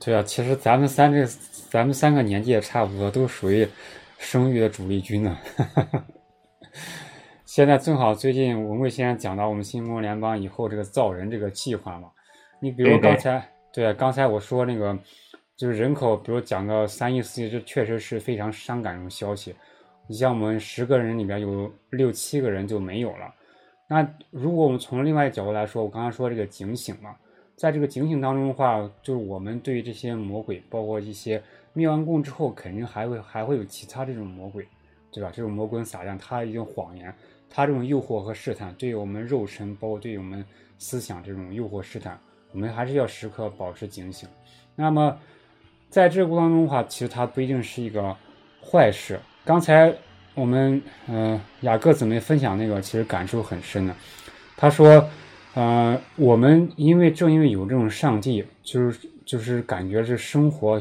[0.00, 1.26] 对啊，其实咱们三这
[1.68, 3.68] 咱们三个年纪也差不多，都属于
[4.16, 5.36] 生育的主力军呢。
[7.44, 12.08] 现在正好最近文贵先生讲到我们新中国联邦以后这个造人这个计划嘛，
[12.58, 14.98] 你比如刚才对刚才我说那个
[15.54, 19.54] 就是人口，比如讲到三亿四亿，这确实是非常伤感的消息。
[20.06, 23.30] 你像我们十个人里边有六七个人就没有了。
[23.92, 27.14] 那如果我们从另外一个角度来说，我刚刚说这个警醒嘛，
[27.56, 31.42] 在这个警醒当中的话，就是我们对于这些魔鬼，包括一些
[31.74, 34.66] 灭完共之后，肯定还会还会有其他这种魔鬼，
[35.12, 35.30] 对吧？
[35.30, 37.14] 这种魔鬼撒旦，他一种谎言，
[37.50, 40.42] 他这种诱惑和试探，对于我们肉身，包括对于我们
[40.78, 42.18] 思想这种诱惑试探，
[42.52, 44.26] 我们还是要时刻保持警醒。
[44.74, 45.18] 那么，
[45.90, 48.16] 在这个过程当中的话，其实它不一定是一个
[48.64, 49.20] 坏事。
[49.44, 49.94] 刚才
[50.34, 53.94] 我们嗯雅各姊妹分享那个，其实感受很深的。
[54.56, 55.08] 他说，
[55.54, 60.80] 呃，我们因为正因为有这种上帝，就是就是感觉是生活、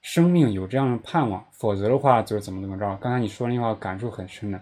[0.00, 2.96] 生命有这样的盼望，否则的话就是怎么怎么着。
[3.00, 4.60] 刚才你说那话感触很深的。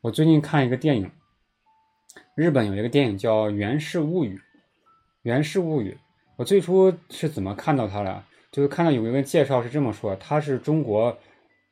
[0.00, 1.10] 我最近看一个电影，
[2.36, 4.34] 日本有一个电影叫《源氏物语》，
[5.22, 5.90] 《源氏物语》。
[6.36, 8.22] 我最初是怎么看到它的？
[8.52, 11.18] 就是看到有一个介绍是这么说，它是中国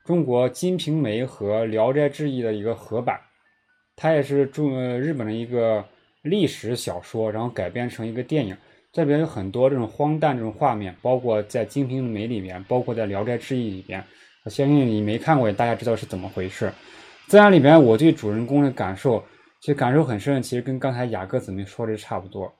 [0.07, 3.19] 中国《金瓶梅》和《聊斋志异》的一个合版，
[3.97, 5.85] 它也是中日本的一个
[6.23, 8.57] 历史小说，然后改编成一个电影。
[8.93, 14.03] 这边有很多这种荒诞这种画面，包括在《金瓶梅》里面，包括在《聊斋志异》里边。
[14.45, 16.73] 我相信你没看过，大家知道是怎么回事。
[17.27, 19.21] 在那里边，我对主人公的感受，
[19.61, 22.55] 其实感受很深，其实跟刚才雅各姊妹说的差不多。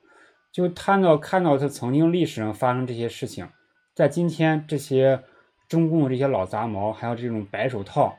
[0.51, 3.47] 就看到看到他曾经历史上发生这些事情。
[3.95, 5.19] 在今天，这些
[5.67, 8.15] 中共这些老杂毛，还有这种白手套，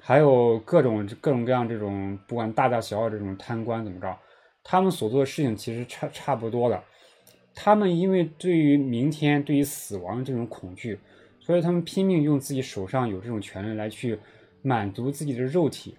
[0.00, 4.16] 还有各种各种各样这种不管大大小小这种贪官怎么着，
[4.64, 6.82] 他们所做的事情其实差差不多的。
[7.54, 10.98] 他们因为对于明天、对于死亡这种恐惧，
[11.40, 14.18] 所以他们拼命用自己手上有这种权利来去
[14.60, 15.96] 满足自己的肉体。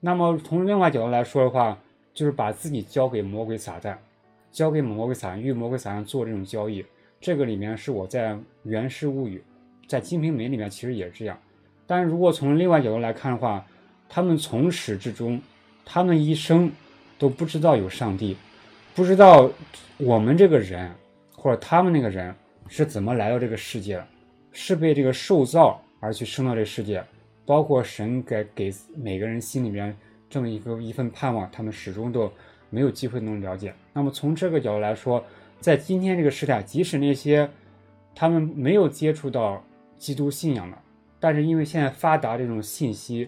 [0.00, 1.78] 那么从另外角度来说的话，
[2.12, 3.96] 就是把自己交给魔鬼撒旦，
[4.52, 6.84] 交给魔鬼撒旦，与魔鬼撒旦做这种交易。
[7.18, 8.32] 这个里面是我在
[8.64, 9.38] 《源氏物语》
[9.86, 11.38] 在《金瓶梅》里面其实也是这样，
[11.86, 13.64] 但是如果从另外角度来看的话，
[14.08, 15.40] 他们从始至终，
[15.84, 16.70] 他们一生
[17.18, 18.36] 都不知道有上帝，
[18.94, 19.50] 不知道
[19.96, 20.90] 我们这个人
[21.36, 22.34] 或者他们那个人
[22.68, 24.06] 是怎么来到这个世界的，
[24.52, 27.02] 是被这个受造而去生到这个世界，
[27.44, 29.96] 包括神给给每个人心里面
[30.28, 32.32] 这么一个一份盼望，他们始终都
[32.70, 33.74] 没有机会能了解。
[33.92, 35.24] 那么从这个角度来说。
[35.60, 37.48] 在今天这个时代，即使那些
[38.14, 39.64] 他们没有接触到
[40.04, 40.76] 基督信仰的，
[41.18, 43.26] 但是因为现在发达这种信息，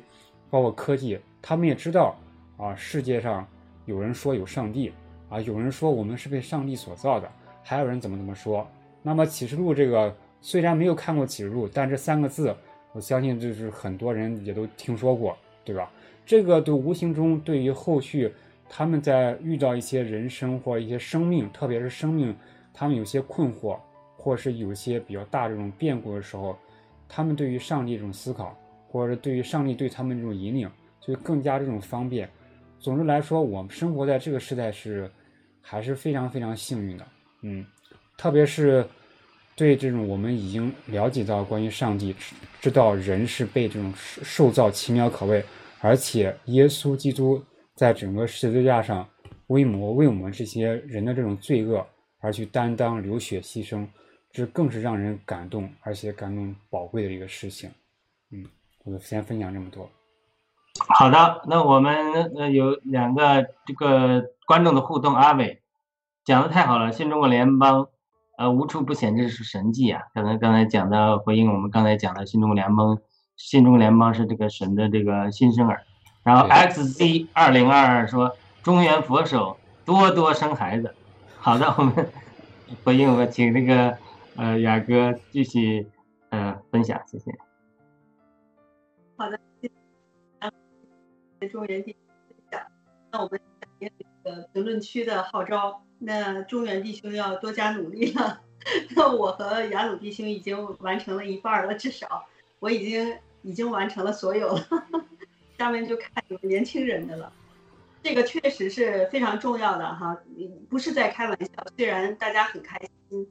[0.50, 2.14] 包括科技，他们也知道
[2.58, 3.48] 啊，世界上
[3.86, 4.92] 有人说有上帝
[5.30, 7.26] 啊，有人说我们是被上帝所造的，
[7.62, 8.68] 还有人怎么怎么说。
[9.02, 12.54] 那么启示录这个虽然没有看过启示录，但这三个字，
[12.92, 15.90] 我相信就是很多人也都听说过，对吧？
[16.26, 18.30] 这个都无形中对于后续。
[18.68, 22.36] 他们在遇到一些人生或一些生命，特别是生命，
[22.74, 23.78] 他们有些困惑，
[24.14, 26.58] 或是有些比较大这种变故的时候，
[27.08, 28.56] 他们对于上帝这种思考，
[28.88, 32.28] 或者对于上帝对他们这种引领，就更加这种方便。
[32.78, 35.10] 总之来说，我们生活在这个时代是
[35.60, 37.06] 还是非常非常幸运的，
[37.42, 37.64] 嗯，
[38.16, 38.86] 特别是
[39.54, 42.14] 对这种我们已经了解到关于上帝，
[42.60, 45.44] 知道人是被这种受造奇妙可畏，
[45.80, 47.42] 而且耶稣基督。
[47.76, 49.06] 在整个十字架上，
[49.48, 51.86] 为魔为我们这些人的这种罪恶
[52.20, 53.86] 而去担当流血牺牲，
[54.36, 57.70] 这更是让人感动，而且感动宝贵的一个事情。
[58.30, 58.44] 嗯，
[58.84, 59.88] 我就先分享这么多。
[60.90, 65.62] 好的，那我们呃有两个这个观众的互动，阿伟
[66.22, 67.88] 讲的太好了，新中国联邦
[68.36, 70.02] 呃无处不显这是神迹啊！
[70.12, 72.98] 刚才刚才讲的回应我们刚才讲的新中国联邦，
[73.38, 75.82] 新中国联邦是这个神的这个新生儿。
[76.22, 79.56] 然后 xz 二零二二说中原佛手
[79.86, 80.94] 多多生孩子，
[81.38, 81.94] 好的，我们
[82.84, 83.96] 回应我请那个
[84.36, 85.86] 呃雅哥继续
[86.30, 87.32] 呃分享，谢谢。
[89.16, 89.70] 好的，谢
[91.40, 92.60] 谢中原弟兄
[93.10, 98.42] 那我们响应这个评论区的号召，那中原弟兄要多加努力了。
[98.96, 102.26] 那我和雅鲁弟兄已经完成了一半了，至少
[102.58, 104.66] 我已经已经完成了所有了。
[105.56, 107.32] 下面就看你们年轻人的了，
[108.02, 110.18] 这个确实是非常重要的哈，
[110.68, 111.52] 不是在开玩笑。
[111.76, 112.78] 虽然大家很开
[113.08, 113.26] 心，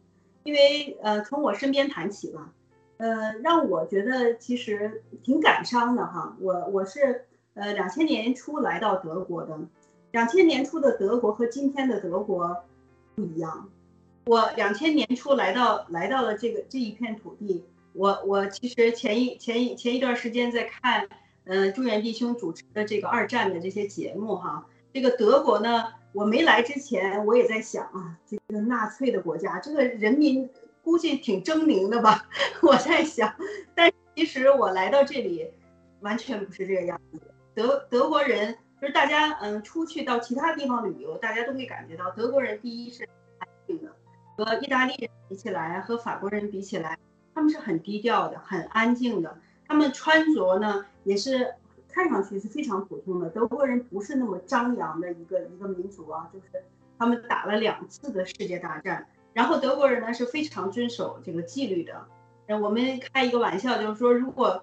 [0.45, 2.53] 因为呃，从我身边谈起吧，
[2.95, 6.37] 呃，让我觉得其实挺感伤的哈。
[6.39, 7.25] 我我是
[7.55, 9.59] 呃两千年初来到德国的，
[10.11, 12.63] 两千年初的德国和今天的德国
[13.15, 13.69] 不一样。
[14.27, 21.05] 我两千年初来到来到了这个这一片土地，我我其实前一前一前一段时间在看。
[21.47, 30.49] 呃，中原弟兄主持的这个二战的这些节目哈，这个德国呢，我没来之前我也在想啊，这个纳粹的国家，这个人民
[30.81, 32.25] 估计挺狰狞的吧？
[32.63, 33.35] 我在想，
[33.75, 35.51] 但其实我来到这里，
[35.99, 37.19] 完全不是这个样子。
[37.53, 43.03] 德德国人就是大家嗯出去到其他地方旅游，大家都会感觉到德国人第一是
[43.39, 43.91] 安静的，
[44.37, 46.97] 和意大利人比起来，和法国人比起来，
[47.33, 49.37] 他们是很低调的，很安静的。
[49.67, 51.55] 他们穿着呢也是
[51.95, 53.29] 看上去是非常普通的。
[53.29, 56.61] 德国人不是那么张扬的一个一个民族啊，就是
[56.99, 62.05] 他们打了两次的世界大战，然后德国人呢是非常遵守这个纪律的。
[62.47, 64.61] 呃，我们开一个玩笑，就是说，如果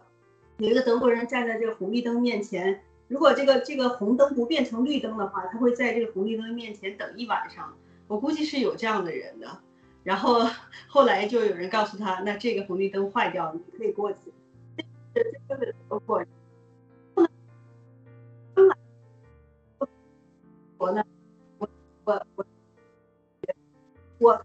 [0.59, 7.74] 有一个德国人站在这个红绿灯面前，如果这个这个红灯不变成绿灯的话，他会在这个红绿灯面前等一晚上。
[8.09, 9.49] 我估计是有这样的人的。
[10.05, 10.47] 然后
[10.87, 14.18] 后来就有人告诉他，那这个红绿灯坏掉了，你可以过去。
[15.14, 16.28] 这这就是德国人。
[20.83, 21.01] 我呢，
[21.59, 21.68] 我
[22.03, 22.45] 我我
[24.18, 24.45] 我。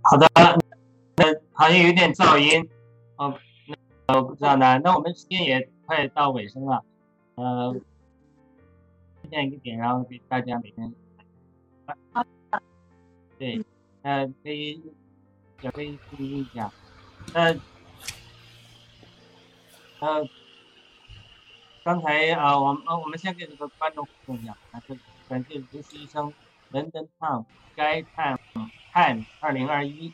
[0.00, 0.26] 好的，
[1.16, 2.66] 那好像有点噪音，
[3.16, 3.38] 哦，
[4.06, 4.78] 那我不知道呢。
[4.82, 6.82] 那我们时间也快到尾声了，
[7.34, 7.74] 呃，
[9.20, 10.94] 推荐一个点，然后给大家每天，
[13.36, 13.62] 对，
[14.00, 14.82] 呃，可以
[15.64, 16.70] 也可以注意一下，
[17.32, 17.54] 那，
[20.00, 20.28] 呃，
[21.82, 24.82] 刚才啊，我们我们先给这个观众互动一下，啊，
[25.26, 26.34] 感谢刘医生，
[26.70, 28.38] 伦敦胖该看。
[28.92, 30.12] 看二零二一，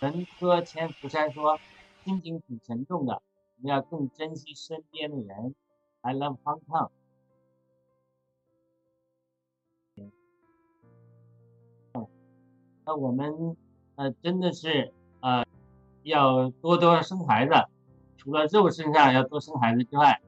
[0.00, 1.58] 文科千福山说，
[2.04, 5.54] 心情挺沉重的，我们要更珍惜身边的人。
[6.02, 6.90] I love Hong Kong。
[12.84, 13.56] 那我们
[14.02, 15.44] 呃真的是呃
[16.02, 17.52] 要多多生孩子，
[18.16, 20.20] 除了肉身上要多生孩子之外，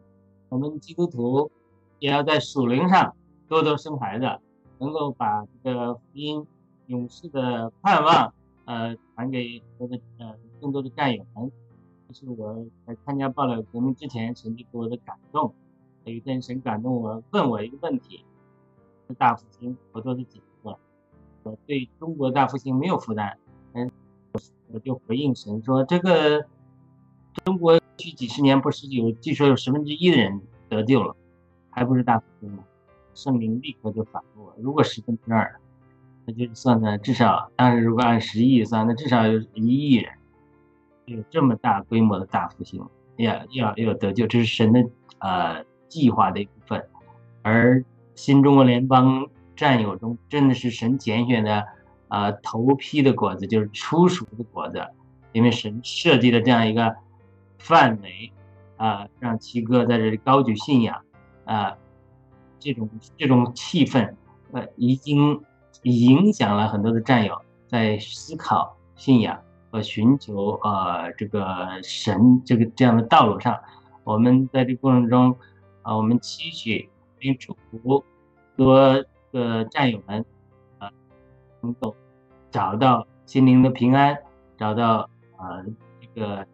[0.49, 1.51] 我们基督徒
[1.99, 3.17] 也要在属灵上
[3.49, 4.39] 多多生孩子，
[4.79, 6.47] 能够把这个福音。
[6.87, 8.35] 勇士的盼望，
[8.67, 11.51] 呃，传给我的呃更多的战友们。
[12.07, 15.55] 这是我在参加爆料革命之前，神给我的感动。
[16.05, 18.23] 有一天，神感动我，问我一个问题：
[19.17, 20.79] 大复兴，我做的几个？
[21.43, 23.39] 我对中国大复兴没有负担。
[23.75, 23.91] 嗯，
[24.73, 26.47] 我就回应神说：这个
[27.45, 31.15] 中国去几十年，不是有据说有十分之一的人得救了，
[31.71, 32.65] 还不是大复兴吗？
[33.15, 35.61] 圣灵立刻就反驳我：如果十分之二。
[36.27, 40.11] 那就算算，至少，但是如果按十亿算，那至少有一亿人，
[41.05, 42.83] 有这么大规模的大复兴，
[43.17, 44.83] 要要要得救，这是神的
[45.19, 46.83] 呃计划的一部分。
[47.43, 51.63] 而新中国联邦战友中，真的是神拣选的
[52.15, 54.87] 啊头批的果子，就是初熟的果子，
[55.33, 56.95] 因为神设计了这样一个
[57.59, 58.33] 范围
[58.77, 61.03] 啊，让七哥在这里高举信仰
[61.45, 61.77] 啊，
[62.59, 64.15] 这种这种气氛
[64.53, 65.41] 呃已经。
[65.83, 67.39] 影响了很多的战友
[67.69, 69.39] 在思考信仰
[69.71, 73.61] 和寻求呃这个神这个这样的道路上，
[74.03, 75.37] 我们在这个过程中
[75.83, 76.89] 啊，我们期许
[77.19, 78.03] 并祝福
[78.57, 80.25] 多个战友们
[80.79, 80.91] 啊
[81.61, 81.95] 能够
[82.55, 84.17] 找到心灵的平安，
[84.57, 85.59] 找到啊
[86.01, 86.47] 这个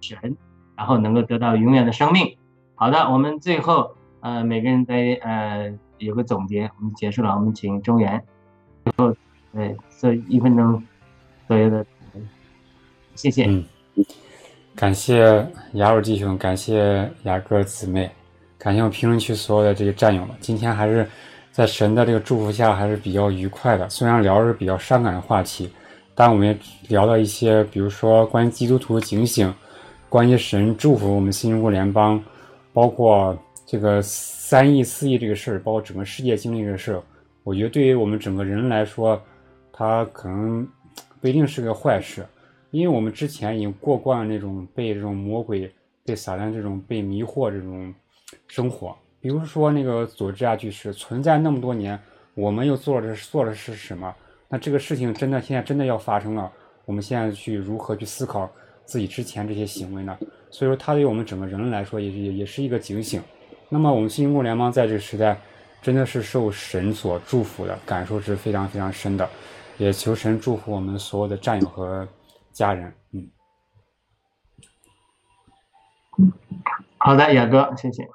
[0.00, 0.36] 神，
[0.76, 2.38] 然后能够得到永远的生命。
[2.76, 5.76] 好的，我们最后呃每个人在呃。
[5.98, 7.34] 有个总结，我们结束了。
[7.34, 8.24] 我们请中原
[8.84, 9.12] 最后，
[9.52, 10.80] 对，这一分钟
[11.48, 11.84] 左右的，
[13.16, 13.46] 谢谢。
[13.46, 13.64] 嗯，
[14.76, 18.08] 感谢雅鲁弟兄，感谢雅哥姊妹，
[18.56, 20.36] 感谢我评论区所有的这些战友们。
[20.38, 21.04] 今天还是
[21.52, 23.88] 在神的这个祝福下，还是比较愉快的。
[23.88, 25.70] 虽然聊的是比较伤感的话题，
[26.14, 29.52] 但我们也聊到一些，比如说关于基督徒的警醒，
[30.08, 32.22] 关于神祝福我们新中国联邦，
[32.72, 33.36] 包括
[33.66, 34.02] 这个。
[34.48, 36.98] 三亿四亿这个事儿，包括整个世界经历这个事，
[37.44, 39.22] 我觉得对于我们整个人来说，
[39.70, 40.66] 它可能
[41.20, 42.26] 不一定是个坏事，
[42.70, 45.70] 因为我们之前已经过惯了那种被这种魔鬼、
[46.02, 47.92] 被撒旦这种被迷惑这种
[48.46, 48.96] 生活。
[49.20, 51.98] 比如说那个佐治亚巨石存在那么多年，
[52.34, 54.14] 我们又做了做的是什么？
[54.48, 56.50] 那这个事情真的现在真的要发生了，
[56.84, 58.50] 我们现在去如何去思考
[58.84, 60.16] 自己之前这些行为呢？
[60.50, 63.22] 所以说，它对我们整个人类来说，也也也是一个警醒。
[63.68, 65.38] 那么我们新中国联邦在这个时代，
[65.82, 69.28] 真的是受神所祝福的，感受是非常非常深的，
[69.76, 72.08] 也求神祝福我们所有的战友和
[72.52, 72.90] 家人。
[73.12, 73.28] 嗯，
[76.96, 78.08] 好的，雅哥，谢谢。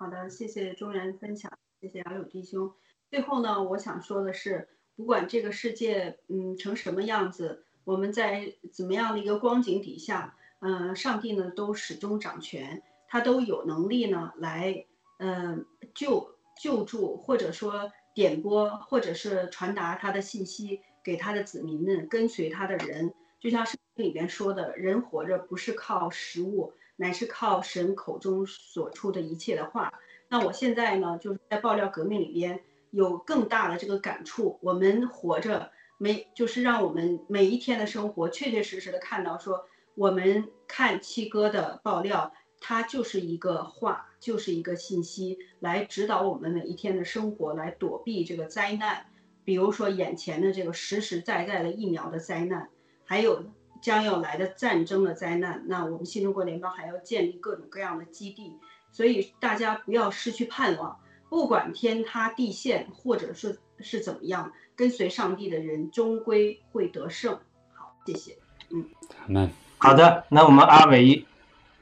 [0.00, 2.72] 好的，谢谢中原分享，谢谢雅友弟兄。
[3.10, 12.80] 最后呢，我想说的是，不管这个世界嗯成什么样子，我们在怎么样的一个光景底下，嗯，上帝呢都始终掌权。
[13.08, 14.86] 他都有能力呢，来，
[15.18, 29.94] 嗯，救救助或者说点播或者是传达他的信息给他的子民们，跟随他的人，就像圣经里边说的，人活着不是靠食物，乃是靠神口中所出的一切的话。
[30.28, 42.34] 那我现在呢，就是在爆料革命里边有更大的这个感触，我们活着每就是让我们每一天的生活确确实实的看到说，我们看七哥的爆料。
[42.60, 49.06] 它就是一个话，就是一个信息，来指导我们每一天的生活，来躲避这个灾难。
[49.44, 52.68] 比如说眼前的这个实实在在的疫苗的灾难，
[53.04, 53.44] 还有
[53.80, 55.64] 将要来的战争的灾难。
[55.66, 58.52] 那我们新中国联邦还要建立各种各样的基地，
[58.92, 60.98] 所以大家不要失去盼望。
[61.28, 67.38] 不管天塌地陷，或者是是怎么样，跟随上帝的人终归会得胜。
[67.74, 68.38] 好，谢谢。
[68.70, 68.84] 嗯，
[69.26, 69.48] 那
[69.78, 71.26] 好的，那我们阿伟。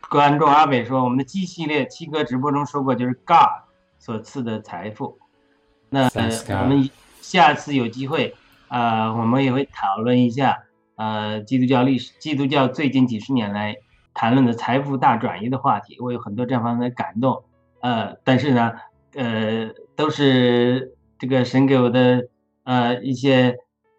[0.09, 3.67] 观众阿伟说：“我们的 G 系列七哥直播中说过，就是 God
[3.99, 5.19] 所赐的财富。
[5.91, 6.89] 那我们
[7.21, 8.37] 下次有机会，
[8.69, 10.63] 啊，我们也会讨论一下，
[10.97, 13.77] 呃，基督教历史，基督教最近几十年来
[14.13, 15.97] 谈论的财富大转移的话题。
[16.01, 17.45] 我有很多这方面的感动，
[17.81, 18.73] 呃，但是呢，
[19.15, 22.29] 呃，都是这个神给我的，
[22.65, 23.57] 呃，一些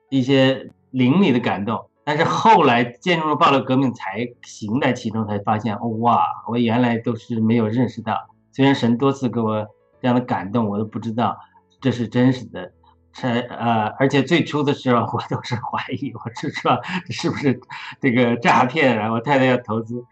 [0.09, 8.15] 一些灵里的感动。”但是后来进入了暴力革命，才行在其中，才发现哦，哇，我原来都是没有认识到。
[8.53, 9.67] 虽然神多次给我
[10.01, 11.37] 这样的感动，我都不知道
[11.81, 12.71] 这是真实的。
[13.17, 17.59] 才呃，而且最初的时候，我都是怀疑，我是说是不是
[17.99, 19.11] 这个诈骗啊？
[19.11, 20.03] 我太太要投资，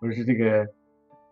[0.00, 0.66] 我是这个，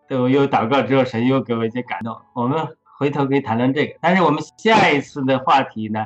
[0.07, 2.15] 都又祷告之后，神又给我一些感动。
[2.33, 3.97] 我们回头可以谈论这个。
[3.99, 6.05] 但是我们下一次的话题呢，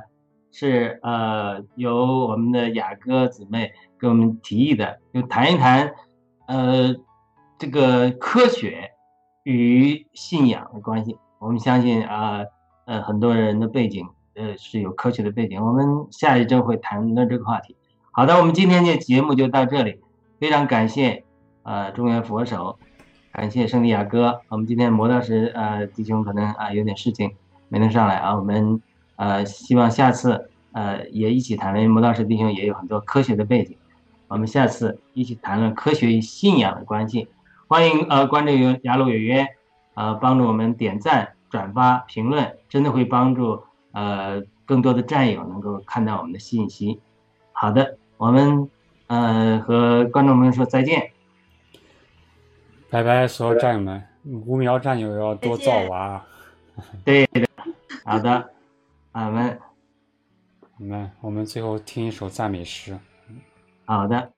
[0.52, 3.72] 是呃，由我们的雅哥姊妹。
[4.00, 5.92] 给我们提议的，就谈一谈，
[6.48, 6.96] 呃，
[7.58, 8.92] 这个科学
[9.42, 11.18] 与信仰的关系。
[11.40, 12.44] 我们相信啊，
[12.86, 14.08] 呃，很多人的背景，
[14.38, 15.60] 呃，是有科学的背景。
[15.66, 17.76] 我们下一周会谈论这个话题。
[18.12, 20.00] 好的，我们今天的节目就到这里，
[20.40, 21.24] 非常感谢
[21.64, 22.78] 呃中原佛手，
[23.32, 24.42] 感谢圣地亚哥。
[24.50, 27.34] 我们今天磨刀石呃弟兄可能啊有点事情
[27.68, 28.80] 没能上来啊，我们
[29.16, 33.76] 呃希望下次呃也一起谈论磨刀石弟兄也有很多科学的背景。
[34.28, 37.28] 我们下次一起谈论科学与信仰的关系。
[37.68, 39.48] 欢迎呃，关注有雅鲁有约，
[39.96, 47.00] 呃，帮助我们点赞、转发、评论，真的会帮助呃更多的战友能够看到我们的信息。
[47.52, 48.70] 好的，我们
[49.08, 51.12] 呃和观众朋友说再见，
[52.90, 56.24] 拜拜，所有战友们，无苗战友要多造娃。
[57.04, 57.48] 对的，
[58.06, 58.50] 好的，
[59.14, 59.60] 我们，
[60.78, 62.98] 我们我们最后听一首赞美诗。
[63.86, 64.37] 好的。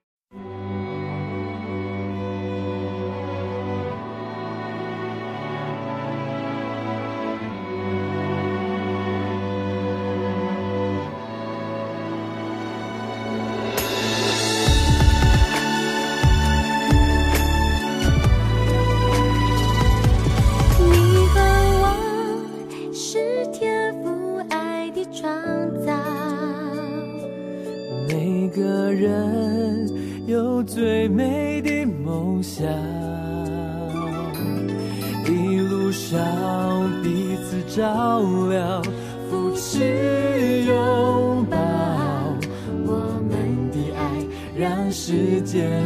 [45.50, 45.79] 世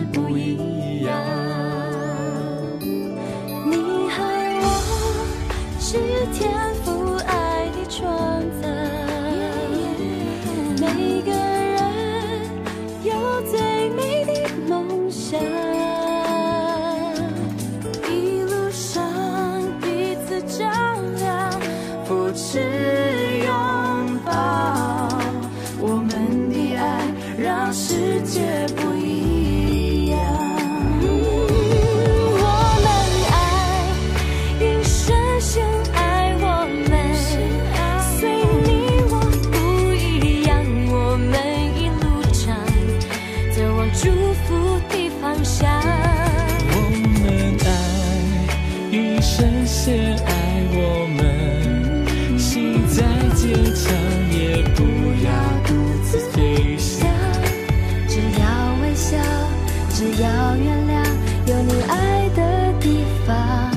[61.46, 63.73] 有你爱的地方。